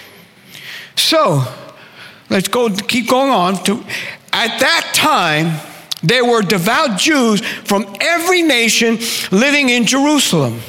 So, 0.96 1.44
Let's 2.30 2.48
go, 2.48 2.70
keep 2.70 3.10
going 3.10 3.32
on. 3.32 3.64
To, 3.66 3.84
at 4.34 4.60
that 4.60 4.92
time, 4.94 5.60
there 6.04 6.26
were 6.26 6.42
devout 6.42 7.00
Jews 7.00 7.42
from 7.42 7.96
every 8.02 8.42
nation 8.42 8.98
living 9.32 9.70
in 9.70 9.86
Jerusalem. 9.86 10.60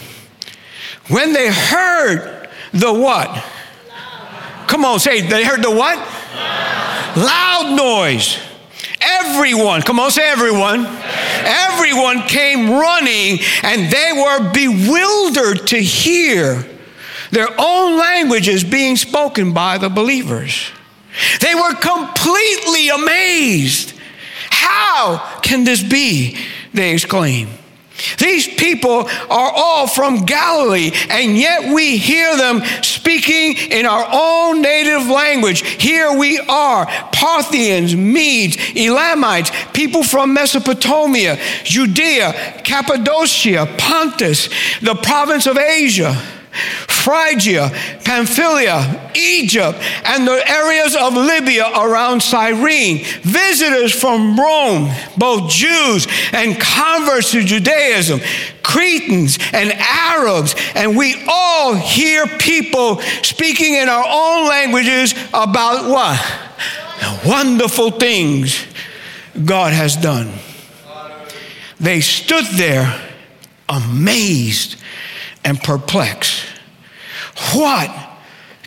When 1.08 1.32
they 1.32 1.50
heard 1.50 2.48
the 2.72 2.92
what? 2.92 3.44
Come 4.66 4.84
on, 4.84 5.00
say, 5.00 5.22
they 5.22 5.44
heard 5.44 5.62
the 5.62 5.70
what? 5.70 5.96
Loud 7.16 7.76
noise. 7.76 8.38
Everyone, 9.00 9.82
come 9.82 9.98
on, 10.00 10.10
say 10.10 10.28
everyone. 10.28 10.86
Everyone 10.86 12.22
came 12.22 12.70
running 12.70 13.38
and 13.62 13.90
they 13.90 14.12
were 14.14 14.52
bewildered 14.52 15.66
to 15.68 15.78
hear 15.78 16.64
their 17.30 17.48
own 17.58 17.98
languages 17.98 18.64
being 18.64 18.96
spoken 18.96 19.52
by 19.52 19.78
the 19.78 19.88
believers. 19.88 20.70
They 21.40 21.54
were 21.54 21.74
completely 21.74 22.88
amazed. 22.88 23.94
How 24.50 25.40
can 25.42 25.64
this 25.64 25.82
be? 25.82 26.36
They 26.74 26.92
exclaimed. 26.92 27.50
These 28.18 28.46
people 28.54 29.08
are 29.30 29.52
all 29.54 29.86
from 29.86 30.24
Galilee, 30.24 30.92
and 31.10 31.36
yet 31.36 31.72
we 31.72 31.96
hear 31.96 32.36
them 32.36 32.62
speaking 32.82 33.56
in 33.56 33.86
our 33.86 34.06
own 34.12 34.62
native 34.62 35.08
language. 35.08 35.62
Here 35.62 36.16
we 36.16 36.38
are 36.38 36.86
Parthians, 37.12 37.96
Medes, 37.96 38.56
Elamites, 38.76 39.50
people 39.72 40.04
from 40.04 40.32
Mesopotamia, 40.32 41.38
Judea, 41.64 42.60
Cappadocia, 42.64 43.66
Pontus, 43.78 44.48
the 44.80 44.94
province 44.94 45.46
of 45.46 45.58
Asia 45.58 46.37
Phrygia, 46.86 47.70
Pamphylia, 48.04 49.10
Egypt, 49.14 49.78
and 50.04 50.26
the 50.26 50.42
areas 50.48 50.96
of 50.96 51.14
Libya 51.14 51.66
around 51.66 52.22
Cyrene, 52.22 53.04
visitors 53.22 53.98
from 53.98 54.38
Rome, 54.38 54.90
both 55.16 55.50
Jews 55.50 56.06
and 56.32 56.60
converts 56.60 57.30
to 57.32 57.42
Judaism, 57.42 58.20
Cretans 58.62 59.38
and 59.52 59.72
Arabs, 59.72 60.54
and 60.74 60.96
we 60.96 61.24
all 61.26 61.74
hear 61.74 62.26
people 62.26 63.00
speaking 63.22 63.74
in 63.74 63.88
our 63.88 64.04
own 64.06 64.48
languages 64.48 65.14
about 65.32 65.88
what? 65.88 66.20
The 67.00 67.28
wonderful 67.28 67.92
things 67.92 68.66
God 69.44 69.72
has 69.72 69.96
done. 69.96 70.32
They 71.80 72.00
stood 72.00 72.44
there 72.56 73.00
amazed 73.68 74.76
and 75.44 75.58
perplexed. 75.60 76.44
What 77.54 77.90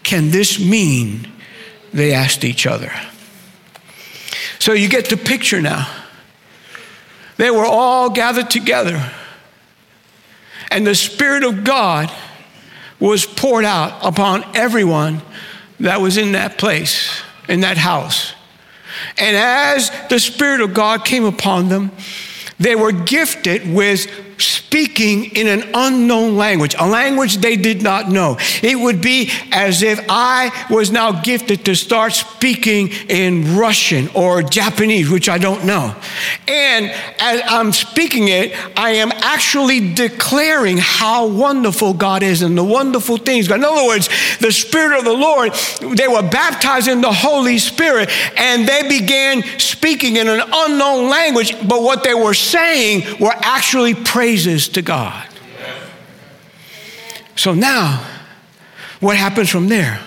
can 0.03 0.31
this 0.31 0.60
mean? 0.60 1.27
They 1.93 2.13
asked 2.13 2.43
each 2.43 2.65
other. 2.65 2.91
So 4.60 4.73
you 4.73 4.88
get 4.88 5.10
the 5.10 5.17
picture 5.17 5.62
now. 5.62 5.91
They 7.38 7.49
were 7.49 7.65
all 7.65 8.10
gathered 8.12 8.49
together, 8.49 9.12
and 10.69 10.86
the 10.86 10.93
Spirit 10.93 11.43
of 11.43 11.63
God 11.63 12.12
was 12.99 13.25
poured 13.25 13.65
out 13.65 14.05
upon 14.05 14.45
everyone 14.55 15.21
that 15.79 15.99
was 15.99 16.17
in 16.17 16.34
that 16.34 16.60
place, 16.60 17.21
in 17.49 17.62
that 17.62 17.77
house. 17.77 18.34
And 19.17 19.36
as 19.36 19.91
the 20.10 20.19
Spirit 20.19 20.62
of 20.62 20.75
God 20.75 21.03
came 21.03 21.25
upon 21.25 21.69
them, 21.69 21.91
they 22.60 22.75
were 22.75 22.91
gifted 22.91 23.73
with 23.73 24.30
speaking 24.41 25.36
in 25.36 25.47
an 25.47 25.69
unknown 25.73 26.36
language, 26.38 26.75
a 26.80 26.88
language 26.88 27.38
they 27.38 27.56
did 27.56 27.82
not 27.82 28.10
know. 28.10 28.38
It 28.62 28.80
would 28.80 29.01
be 29.01 29.32
as 29.51 29.84
if 29.84 29.99
I 30.10 30.65
was 30.69 30.91
now 30.91 31.21
gifted 31.21 31.65
to 31.65 31.75
start 31.75 32.13
speaking 32.13 32.89
in 33.10 33.58
Russian 33.58 34.10
or 34.13 34.41
Japanese, 34.41 35.10
which 35.10 35.30
I 35.30 35.38
don't 35.38 35.65
know. 35.65 35.95
And 36.47 36.91
as 37.19 37.41
I'm 37.45 37.71
speaking 37.71 38.27
it, 38.27 38.54
I 38.77 38.91
am 38.91 39.12
actually 39.12 39.93
declaring 39.93 40.77
how 40.77 41.27
wonderful 41.27 41.93
God 41.93 42.23
is 42.23 42.41
and 42.41 42.58
the 42.58 42.63
wonderful 42.63 43.17
things. 43.17 43.49
In 43.49 43.63
other 43.63 43.86
words, 43.86 44.10
the 44.39 44.51
Spirit 44.51 44.97
of 44.97 45.06
the 45.06 45.13
Lord, 45.13 45.54
they 45.95 46.08
were 46.08 46.23
baptized 46.23 46.88
in 46.88 47.01
the 47.01 47.12
Holy 47.12 47.58
Spirit 47.58 48.10
and 48.38 48.67
they 48.67 48.88
began 48.88 49.43
speaking 49.60 50.17
in 50.17 50.27
an 50.27 50.41
unknown 50.51 51.10
language, 51.10 51.56
but 51.67 51.84
what 51.84 52.04
they 52.04 52.13
were 52.13 52.34
saying 52.34 53.19
were 53.19 53.34
actually 53.41 53.93
praise 53.93 54.30
praises 54.31 54.69
to 54.69 54.81
God. 54.81 55.27
So 57.35 57.53
now, 57.53 58.01
what 59.01 59.17
happens 59.17 59.49
from 59.49 59.67
there? 59.67 59.99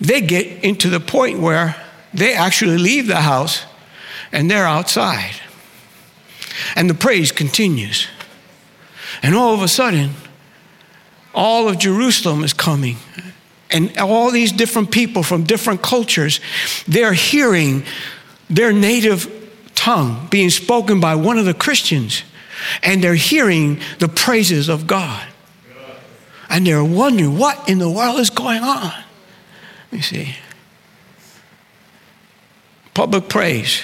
They 0.00 0.20
get 0.20 0.62
into 0.62 0.88
the 0.88 1.00
point 1.00 1.40
where 1.40 1.74
they 2.12 2.34
actually 2.34 2.78
leave 2.78 3.08
the 3.08 3.22
house 3.22 3.64
and 4.30 4.48
they're 4.48 4.66
outside. 4.66 5.34
And 6.76 6.88
the 6.88 6.94
praise 6.94 7.32
continues. 7.32 8.06
And 9.20 9.34
all 9.34 9.52
of 9.52 9.62
a 9.62 9.68
sudden, 9.68 10.10
all 11.34 11.68
of 11.68 11.80
Jerusalem 11.80 12.44
is 12.44 12.52
coming. 12.52 12.98
And 13.70 13.98
all 13.98 14.30
these 14.30 14.52
different 14.52 14.92
people 14.92 15.24
from 15.24 15.42
different 15.42 15.82
cultures, 15.82 16.38
they're 16.86 17.14
hearing 17.14 17.82
their 18.48 18.72
native 18.72 19.28
tongue 19.74 20.28
being 20.30 20.50
spoken 20.50 21.00
by 21.00 21.16
one 21.16 21.36
of 21.36 21.46
the 21.46 21.54
Christians 21.54 22.22
and 22.82 23.02
they're 23.02 23.14
hearing 23.14 23.80
the 23.98 24.08
praises 24.08 24.68
of 24.68 24.86
God. 24.86 25.26
And 26.48 26.66
they're 26.66 26.84
wondering 26.84 27.38
what 27.38 27.68
in 27.68 27.78
the 27.78 27.90
world 27.90 28.20
is 28.20 28.30
going 28.30 28.62
on. 28.62 28.92
You 29.90 30.02
see, 30.02 30.36
public 32.92 33.28
praise. 33.28 33.82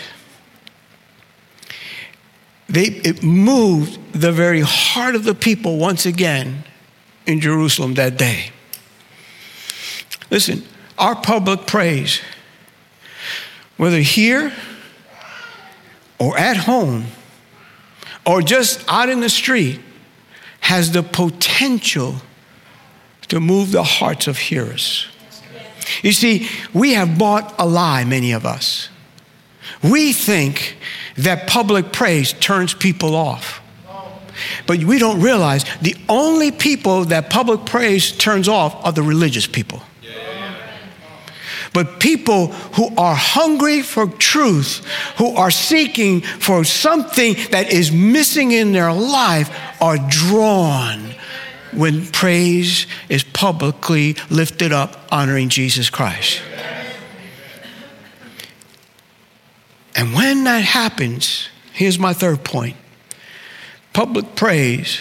They, 2.69 2.85
it 2.85 3.23
moved 3.23 3.99
the 4.13 4.31
very 4.31 4.61
heart 4.61 5.17
of 5.17 5.25
the 5.25 5.35
people 5.35 5.79
once 5.79 6.07
again 6.07 6.65
in 7.27 7.41
Jerusalem 7.41 7.95
that 7.95 8.17
day. 8.17 8.51
Listen, 10.31 10.65
our 10.97 11.17
public 11.17 11.67
praise, 11.67 12.21
whether 13.77 13.99
here 13.99 14.53
or 16.21 16.39
at 16.39 16.57
home, 16.57 17.07
or 18.31 18.43
just 18.43 18.85
out 18.87 19.09
in 19.09 19.19
the 19.19 19.29
street 19.29 19.81
has 20.61 20.93
the 20.93 21.03
potential 21.03 22.15
to 23.27 23.41
move 23.41 23.73
the 23.73 23.83
hearts 23.83 24.29
of 24.29 24.39
hearers. 24.39 25.09
You 26.03 26.13
see, 26.13 26.49
we 26.73 26.95
have 26.95 27.19
bought 27.19 27.53
a 27.59 27.67
lie, 27.67 28.05
many 28.05 28.31
of 28.31 28.47
us. 28.47 28.89
We 29.83 30.13
think 30.13 30.77
that 31.17 31.49
public 31.49 31.93
praise 31.93 32.33
turns 32.35 32.73
people 32.73 33.17
off. 33.17 33.61
But 34.65 34.85
we 34.85 35.01
don't 35.01 35.21
realize 35.21 35.65
the 35.83 35.97
only 36.09 36.53
people 36.53 37.07
that 37.07 37.31
public 37.31 37.67
praise 37.67 38.13
turns 38.13 38.47
off 38.47 38.77
are 38.87 38.93
the 38.93 39.03
religious 39.03 39.49
people. 39.49 39.83
But 41.73 42.01
people 42.01 42.49
who 42.49 42.95
are 42.97 43.15
hungry 43.15 43.83
for 43.83 44.07
truth, 44.07 44.85
who 45.19 45.37
are 45.37 45.51
seeking 45.51 46.21
for 46.21 46.65
something 46.65 47.37
that 47.51 47.73
is 47.73 47.93
missing 47.93 48.51
in 48.51 48.73
their 48.73 48.93
life, 48.93 49.51
are 49.81 49.99
drawn 50.09 51.15
when 51.73 52.07
praise 52.07 52.87
is 53.09 53.23
publicly 53.23 54.17
lifted 54.29 54.73
up, 54.73 54.97
honoring 55.13 55.49
Jesus 55.49 55.91
Christ. 55.91 56.43
And 59.95 60.15
when 60.15 60.45
that 60.45 60.65
happens, 60.65 61.49
here's 61.73 61.99
my 61.99 62.13
third 62.13 62.45
point 62.45 62.77
public 63.93 64.35
praise 64.35 65.01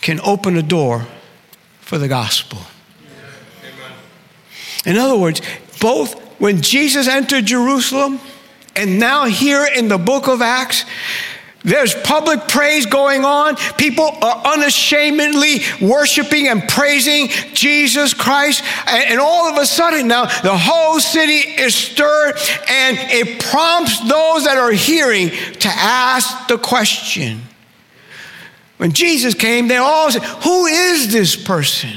can 0.00 0.20
open 0.20 0.56
a 0.56 0.62
door 0.62 1.06
for 1.80 1.98
the 1.98 2.08
gospel. 2.08 2.58
In 4.84 4.96
other 4.96 5.16
words, 5.16 5.40
both 5.82 6.18
when 6.40 6.62
Jesus 6.62 7.08
entered 7.08 7.44
Jerusalem 7.44 8.20
and 8.74 8.98
now 8.98 9.26
here 9.26 9.66
in 9.76 9.88
the 9.88 9.98
book 9.98 10.28
of 10.28 10.40
Acts, 10.40 10.86
there's 11.64 11.94
public 11.94 12.48
praise 12.48 12.86
going 12.86 13.24
on. 13.24 13.56
People 13.76 14.06
are 14.22 14.42
unashamedly 14.44 15.60
worshiping 15.80 16.48
and 16.48 16.68
praising 16.68 17.28
Jesus 17.52 18.14
Christ. 18.14 18.64
And, 18.86 19.20
all 19.20 19.48
of 19.48 19.56
a 19.58 19.66
sudden 19.66 20.08
now, 20.08 20.24
the 20.42 20.56
whole 20.56 20.98
city 20.98 21.48
is 21.62 21.74
stirred 21.74 22.36
and 22.68 22.96
it 22.98 23.40
prompts 23.40 24.00
those 24.00 24.44
that 24.44 24.56
are 24.56 24.72
hearing 24.72 25.30
to 25.30 25.68
ask 25.68 26.48
the 26.48 26.58
question. 26.58 27.42
When 28.78 28.92
Jesus 28.92 29.34
came, 29.34 29.68
they 29.68 29.76
all 29.76 30.10
said, 30.10 30.22
Who 30.22 30.66
is 30.66 31.12
this 31.12 31.36
person? 31.36 31.96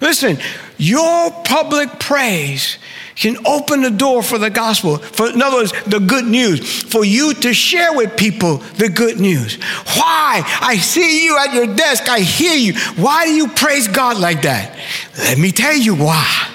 Listen, 0.00 0.38
your 0.82 1.30
public 1.44 2.00
praise 2.00 2.76
can 3.14 3.36
open 3.46 3.82
the 3.82 3.90
door 3.90 4.20
for 4.20 4.36
the 4.36 4.50
gospel. 4.50 4.98
For, 4.98 5.28
in 5.28 5.40
other 5.40 5.58
words, 5.58 5.72
the 5.86 6.00
good 6.00 6.24
news. 6.24 6.82
For 6.82 7.04
you 7.04 7.34
to 7.34 7.54
share 7.54 7.94
with 7.94 8.16
people 8.16 8.56
the 8.56 8.88
good 8.88 9.20
news. 9.20 9.62
Why? 9.96 10.42
I 10.60 10.76
see 10.78 11.24
you 11.24 11.38
at 11.38 11.54
your 11.54 11.72
desk. 11.76 12.08
I 12.08 12.18
hear 12.18 12.56
you. 12.56 12.74
Why 13.00 13.26
do 13.26 13.32
you 13.32 13.46
praise 13.46 13.86
God 13.86 14.18
like 14.18 14.42
that? 14.42 14.76
Let 15.18 15.38
me 15.38 15.52
tell 15.52 15.76
you 15.76 15.94
why. 15.94 16.48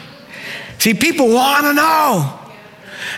See, 0.80 0.94
people 0.94 1.34
want 1.34 1.64
to 1.66 1.74
know. 1.74 2.47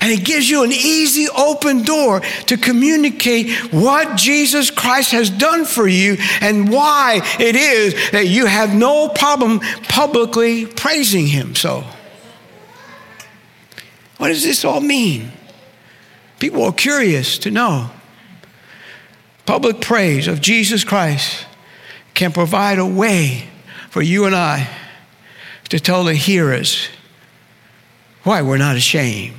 And 0.02 0.12
it 0.12 0.24
gives 0.24 0.50
you 0.50 0.64
an 0.64 0.72
easy 0.72 1.28
open 1.30 1.84
door 1.84 2.22
to 2.22 2.58
communicate 2.58 3.52
what 3.74 4.18
Jesus 4.18 4.72
Christ 4.72 5.12
has 5.12 5.30
done 5.30 5.66
for 5.66 5.88
you 5.88 6.18
and 6.42 6.70
why 6.70 7.22
it 7.40 7.56
is 7.56 8.12
that 8.12 8.28
you 8.28 8.46
have 8.46 8.74
no 8.74 9.10
problem 9.10 9.60
publicly 9.90 10.66
praising 10.66 11.28
Him. 11.28 11.54
So, 11.56 11.84
what 14.18 14.30
does 14.30 14.44
this 14.44 14.64
all 14.64 14.82
mean? 14.82 15.32
People 16.40 16.64
are 16.64 16.74
curious 16.74 17.38
to 17.40 17.52
know. 17.52 17.90
Public 19.46 19.82
praise 19.82 20.28
of 20.28 20.40
Jesus 20.40 20.84
Christ 20.84 21.46
can 22.14 22.32
provide 22.32 22.80
a 22.80 22.86
way 22.86 23.50
for 23.90 24.02
you 24.02 24.26
and 24.26 24.36
I 24.36 24.70
to 25.70 25.80
tell 25.80 26.04
the 26.04 26.14
hearers 26.14 26.88
why 28.24 28.42
we're 28.42 28.58
not 28.58 28.76
ashamed 28.76 29.39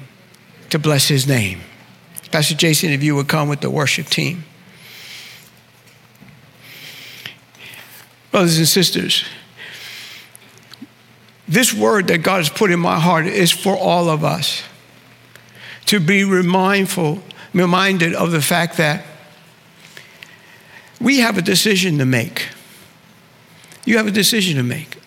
to 0.70 0.78
bless 0.78 1.09
his 1.09 1.26
name. 1.26 1.61
Pastor 2.30 2.54
Jason, 2.54 2.90
if 2.90 3.02
you 3.02 3.14
would 3.16 3.28
come 3.28 3.48
with 3.48 3.61
the 3.61 3.70
worship 3.70 4.06
team. 4.06 4.44
Brothers 8.30 8.59
and 8.59 8.68
sisters, 8.68 9.24
this 11.48 11.74
word 11.74 12.06
that 12.09 12.18
God 12.18 12.38
has 12.38 12.48
put 12.48 12.70
in 12.70 12.78
my 12.78 13.00
heart 13.00 13.26
is 13.26 13.50
for 13.50 13.76
all 13.76 14.09
of 14.09 14.22
us 14.22 14.62
to 15.87 15.98
be 15.98 16.22
remindful, 16.22 17.20
reminded 17.52 18.14
of 18.14 18.30
the 18.30 18.40
fact 18.40 18.76
that 18.76 19.04
we 21.00 21.18
have 21.18 21.37
a 21.38 21.42
decision 21.42 21.98
to 21.98 22.04
make. 22.04 22.46
You 23.85 23.96
have 23.96 24.06
a 24.06 24.12
decision 24.12 24.56
to 24.59 24.62
make. 24.62 24.98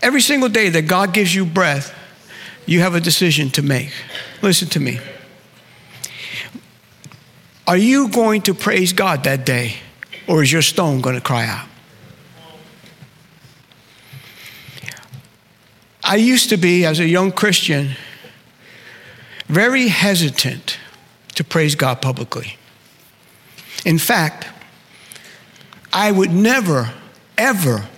Every 0.00 0.20
single 0.20 0.48
day 0.48 0.68
that 0.68 0.82
God 0.82 1.12
gives 1.12 1.34
you 1.34 1.44
breath, 1.44 1.92
you 2.66 2.80
have 2.80 2.94
a 2.94 3.00
decision 3.00 3.50
to 3.50 3.62
make. 3.62 3.90
Listen 4.42 4.68
to 4.70 4.80
me. 4.80 4.98
Are 7.66 7.76
you 7.76 8.08
going 8.08 8.42
to 8.42 8.54
praise 8.54 8.92
God 8.92 9.24
that 9.24 9.46
day, 9.46 9.76
or 10.26 10.42
is 10.42 10.52
your 10.52 10.62
stone 10.62 11.00
going 11.00 11.14
to 11.14 11.20
cry 11.20 11.46
out? 11.46 11.68
I 16.04 16.16
used 16.16 16.48
to 16.50 16.56
be, 16.56 16.84
as 16.84 16.98
a 16.98 17.06
young 17.06 17.30
Christian, 17.30 17.92
very 19.46 19.88
hesitant 19.88 20.78
to 21.36 21.44
praise 21.44 21.76
God 21.76 22.02
publicly. 22.02 22.56
In 23.84 23.98
fact, 23.98 24.48
I 25.92 26.10
would 26.10 26.32
never, 26.32 26.92
ever 27.38 27.88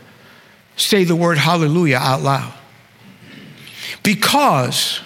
say 0.76 1.04
the 1.04 1.16
word 1.16 1.38
hallelujah 1.38 1.96
out 1.96 2.20
loud. 2.20 2.52
Because 4.02 5.00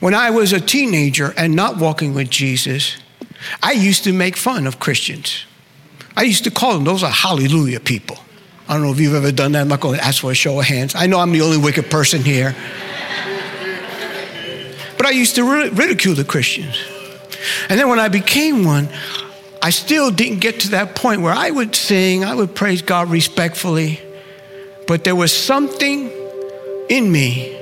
when 0.00 0.14
I 0.14 0.30
was 0.30 0.52
a 0.52 0.60
teenager 0.60 1.32
and 1.36 1.54
not 1.54 1.76
walking 1.76 2.14
with 2.14 2.30
Jesus, 2.30 2.96
I 3.62 3.72
used 3.72 4.04
to 4.04 4.12
make 4.12 4.36
fun 4.36 4.66
of 4.66 4.80
Christians. 4.80 5.44
I 6.16 6.22
used 6.22 6.44
to 6.44 6.50
call 6.50 6.74
them, 6.74 6.84
those 6.84 7.02
are 7.02 7.10
hallelujah 7.10 7.80
people. 7.80 8.18
I 8.68 8.74
don't 8.74 8.82
know 8.82 8.92
if 8.92 9.00
you've 9.00 9.14
ever 9.14 9.32
done 9.32 9.52
that. 9.52 9.60
I'm 9.60 9.68
not 9.68 9.80
going 9.80 9.98
to 9.98 10.04
ask 10.04 10.20
for 10.20 10.30
a 10.30 10.34
show 10.34 10.58
of 10.58 10.66
hands. 10.66 10.94
I 10.94 11.06
know 11.06 11.18
I'm 11.18 11.32
the 11.32 11.42
only 11.42 11.58
wicked 11.58 11.90
person 11.90 12.22
here. 12.22 12.54
But 14.96 15.06
I 15.06 15.10
used 15.10 15.34
to 15.36 15.70
ridicule 15.70 16.14
the 16.14 16.24
Christians. 16.24 16.76
And 17.68 17.78
then 17.78 17.88
when 17.88 17.98
I 17.98 18.08
became 18.08 18.64
one, 18.64 18.88
I 19.62 19.70
still 19.70 20.10
didn't 20.10 20.40
get 20.40 20.60
to 20.60 20.70
that 20.70 20.94
point 20.94 21.20
where 21.20 21.32
I 21.32 21.50
would 21.50 21.74
sing, 21.74 22.24
I 22.24 22.34
would 22.34 22.54
praise 22.54 22.80
God 22.82 23.10
respectfully, 23.10 24.00
but 24.86 25.04
there 25.04 25.16
was 25.16 25.32
something 25.32 26.10
in 26.88 27.10
me 27.10 27.59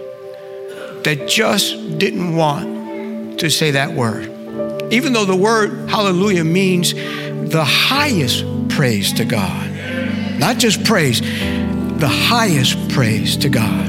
that 1.04 1.28
just 1.28 1.98
didn't 1.98 2.36
want 2.36 3.40
to 3.40 3.50
say 3.50 3.72
that 3.72 3.92
word. 3.92 4.32
Even 4.92 5.12
though 5.12 5.24
the 5.24 5.36
word 5.36 5.88
hallelujah 5.88 6.44
means 6.44 6.94
the 6.94 7.64
highest 7.64 8.44
praise 8.68 9.12
to 9.14 9.24
God, 9.24 9.70
not 10.38 10.58
just 10.58 10.84
praise, 10.84 11.20
the 11.20 12.08
highest 12.08 12.88
praise 12.90 13.36
to 13.38 13.48
God. 13.48 13.86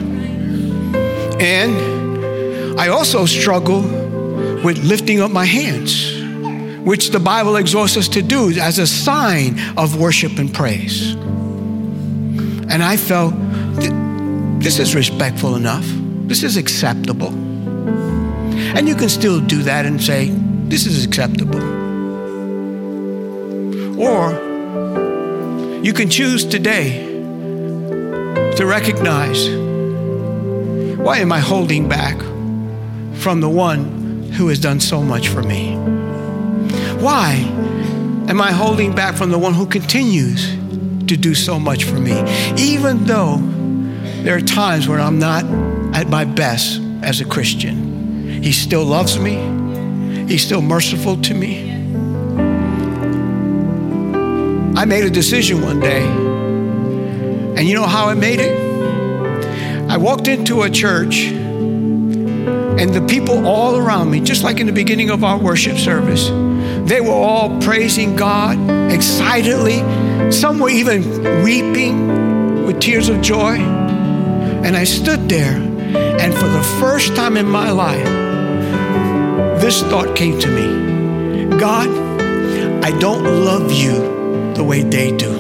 And 1.42 2.80
I 2.80 2.90
also 2.90 3.26
struggle 3.26 3.82
with 4.64 4.84
lifting 4.84 5.22
up 5.22 5.32
my 5.32 5.46
hands, 5.46 6.18
which 6.86 7.12
the 7.12 7.20
Bible 7.20 7.56
exhorts 7.56 7.98
us 7.98 8.08
to 8.10 8.22
do 8.22 8.52
as 8.60 8.80
a 8.80 8.88
sign 8.88 9.60
of 9.78 10.00
worship 10.00 10.38
and 10.38 10.54
praise. 10.54 11.14
And 11.14 12.84
I 12.84 12.98
felt 12.98 13.34
this 14.62 14.80
is 14.80 14.96
respectful 14.96 15.56
enough, 15.56 15.86
this 16.30 16.44
is 16.44 16.56
acceptable. 16.56 17.34
And 18.78 18.88
you 18.88 18.96
can 18.96 19.10
still 19.10 19.42
do 19.42 19.64
that 19.64 19.86
and 19.86 20.02
say, 20.02 20.30
this 20.70 20.86
is 20.86 21.04
acceptable. 21.04 21.62
Or 24.00 24.32
you 25.84 25.92
can 25.92 26.10
choose 26.10 26.46
today 26.46 27.06
to 28.56 28.66
recognize 28.66 29.50
why 30.98 31.18
am 31.18 31.34
I 31.34 31.40
holding 31.40 31.90
back? 31.90 32.18
from 33.20 33.42
the 33.42 33.50
one 33.50 34.24
who 34.32 34.48
has 34.48 34.60
done 34.60 34.80
so 34.80 35.02
much 35.02 35.28
for 35.28 35.44
me? 35.44 35.76
Why 37.02 37.34
am 38.30 38.42
I 38.42 38.52
holding 38.52 38.96
back 38.96 39.16
from 39.16 39.30
the 39.30 39.38
one 39.38 39.54
who 39.54 39.66
continues 39.66 40.56
to 41.08 41.18
do 41.18 41.36
so 41.36 41.60
much 41.60 41.84
for 41.84 42.00
me? 42.00 42.18
Even 42.58 43.04
though 43.06 43.38
there 44.24 44.36
are 44.36 44.42
times 44.42 44.88
where 44.88 45.00
I'm 45.00 45.20
not 45.20 45.44
at 46.00 46.08
my 46.08 46.24
best 46.24 46.80
as 47.04 47.20
a 47.20 47.26
Christian, 47.26 48.42
He 48.42 48.54
still 48.54 48.86
loves 48.86 49.20
me, 49.20 49.36
He's 50.28 50.46
still 50.46 50.62
merciful 50.62 51.22
to 51.24 51.34
me. 51.34 51.72
I 54.78 54.86
made 54.86 55.04
a 55.04 55.10
decision 55.10 55.62
one 55.62 55.82
day, 55.82 56.06
and 57.58 57.68
you 57.68 57.76
know 57.76 57.86
how 57.86 58.08
I 58.08 58.14
made 58.14 58.40
it? 58.40 58.58
I 59.90 59.98
walked 59.98 60.30
into 60.30 60.62
a 60.62 60.70
church 60.70 61.26
and 61.26 62.94
the 62.94 63.06
people 63.06 63.46
all 63.46 63.76
around 63.76 64.10
me, 64.10 64.22
just 64.22 64.42
like 64.42 64.62
in 64.62 64.68
the 64.68 64.72
beginning 64.72 65.10
of 65.10 65.26
our 65.26 65.38
worship 65.38 65.78
service, 65.78 66.30
they 66.88 67.02
were 67.02 67.12
all 67.12 67.60
praising 67.60 68.16
God 68.16 68.58
excitedly. 68.90 69.80
Some 70.32 70.60
were 70.60 70.70
even 70.70 71.44
weeping 71.44 72.66
with 72.66 72.80
tears 72.80 73.10
of 73.10 73.20
joy. 73.20 73.58
And 73.58 74.78
I 74.78 74.86
stood 74.86 75.28
there, 75.28 75.60
and 75.96 76.34
for 76.34 76.48
the 76.48 76.64
first 76.80 77.16
time 77.16 77.38
in 77.38 77.48
my 77.48 77.72
life, 77.72 78.06
this 79.62 79.82
thought 79.84 80.16
came 80.16 80.40
to 80.40 80.48
me 80.48 80.90
God, 81.60 81.90
I 82.86 82.98
don't 83.00 83.24
love 83.24 83.74
you 83.74 84.54
the 84.54 84.64
way 84.64 84.82
they 84.82 85.12
do. 85.12 85.38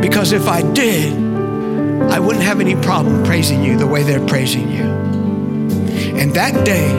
Because 0.00 0.32
if 0.32 0.48
I 0.48 0.62
did, 0.72 1.12
I 2.10 2.18
wouldn't 2.18 2.44
have 2.44 2.60
any 2.60 2.74
problem 2.74 3.22
praising 3.22 3.62
you 3.62 3.78
the 3.78 3.86
way 3.86 4.02
they're 4.02 4.26
praising 4.26 4.68
you. 4.70 4.82
And 6.18 6.34
that 6.34 6.64
day, 6.64 6.90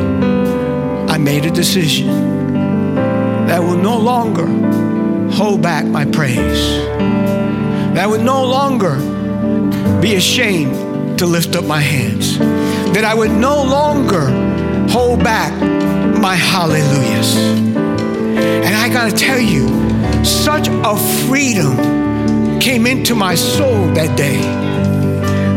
I 1.13 1.17
made 1.17 1.45
a 1.45 1.51
decision 1.51 2.07
that 3.47 3.59
will 3.59 3.77
no 3.77 3.97
longer 3.97 4.47
hold 5.33 5.61
back 5.61 5.85
my 5.85 6.05
praise, 6.05 6.77
That 7.95 8.07
would 8.09 8.21
no 8.21 8.45
longer 8.45 8.95
be 9.99 10.15
ashamed 10.15 10.88
to 11.19 11.25
lift 11.25 11.53
up 11.57 11.65
my 11.65 11.81
hands. 11.81 12.39
That 12.93 13.03
I 13.03 13.13
would 13.13 13.31
no 13.31 13.61
longer 13.61 14.27
hold 14.89 15.21
back 15.21 15.51
my 16.17 16.33
hallelujahs. 16.35 17.35
And 17.35 18.73
I 18.73 18.87
got 18.87 19.11
to 19.11 19.15
tell 19.17 19.39
you, 19.39 19.67
such 20.23 20.69
a 20.69 20.95
freedom 21.27 22.59
came 22.61 22.87
into 22.87 23.15
my 23.15 23.35
soul 23.35 23.87
that 23.95 24.17
day 24.17 24.68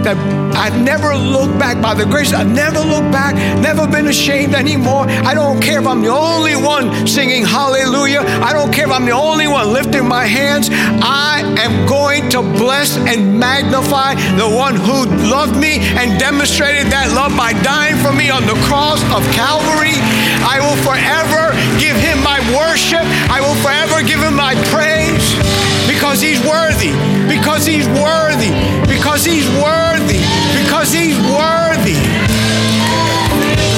that 0.04 0.16
I've 0.54 0.80
never 0.80 1.14
looked 1.14 1.58
back 1.58 1.80
by 1.80 1.94
the 1.94 2.04
grace. 2.04 2.32
I've 2.32 2.50
never 2.50 2.80
looked 2.80 3.10
back, 3.10 3.34
never 3.60 3.86
been 3.86 4.06
ashamed 4.08 4.54
anymore. 4.54 5.06
I 5.08 5.34
don't 5.34 5.60
care 5.60 5.80
if 5.80 5.86
I'm 5.86 6.02
the 6.02 6.12
only 6.12 6.56
one 6.56 7.06
singing 7.06 7.44
hallelujah. 7.44 8.20
I 8.42 8.52
don't 8.52 8.72
care 8.72 8.86
if 8.86 8.92
I'm 8.92 9.04
the 9.04 9.12
only 9.12 9.46
one 9.46 9.72
lifting 9.72 10.06
my 10.06 10.24
hands. 10.24 10.68
I 10.72 11.42
am 11.58 11.86
going 11.86 12.28
to 12.30 12.42
bless 12.42 12.96
and 12.96 13.38
magnify 13.38 14.14
the 14.36 14.48
one 14.48 14.76
who 14.76 15.06
loved 15.30 15.56
me 15.56 15.78
and 15.98 16.18
demonstrated 16.18 16.86
that 16.92 17.12
love 17.14 17.36
by 17.36 17.52
dying 17.62 17.96
for 18.02 18.12
me 18.12 18.30
on 18.30 18.42
the 18.46 18.58
cross 18.66 19.02
of 19.14 19.22
Calvary. 19.32 19.98
I 20.42 20.58
will 20.58 20.78
forever 20.82 21.54
give 21.78 21.96
him 21.96 22.22
my 22.22 22.40
worship. 22.54 23.04
I 23.30 23.40
will 23.40 23.58
forever 23.62 24.02
give 24.06 24.20
him 24.20 24.34
my 24.34 24.54
praise 24.70 25.61
because 26.02 26.20
he's 26.20 26.40
worthy, 26.40 26.90
because 27.30 27.64
he's 27.64 27.86
worthy, 27.86 28.50
because 28.90 29.24
he's 29.24 29.46
worthy, 29.62 30.18
because 30.58 30.92
he's 30.92 31.14
worthy. 31.30 31.94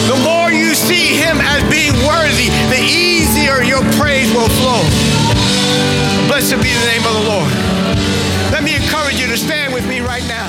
The 0.08 0.18
more 0.24 0.50
you 0.50 0.74
see 0.74 1.20
him 1.20 1.36
as 1.36 1.60
being 1.68 1.92
worthy, 2.00 2.48
the 2.72 2.80
easier 2.80 3.62
your 3.62 3.82
praise 4.00 4.32
will 4.32 4.48
flow. 4.56 4.80
Blessed 6.26 6.56
be 6.64 6.72
the 6.72 6.86
name 6.88 7.04
of 7.04 7.12
the 7.12 7.28
Lord. 7.28 7.52
Let 8.50 8.64
me 8.64 8.74
encourage 8.74 9.20
you 9.20 9.26
to 9.26 9.36
stand 9.36 9.74
with 9.74 9.86
me 9.86 10.00
right 10.00 10.26
now. 10.26 10.43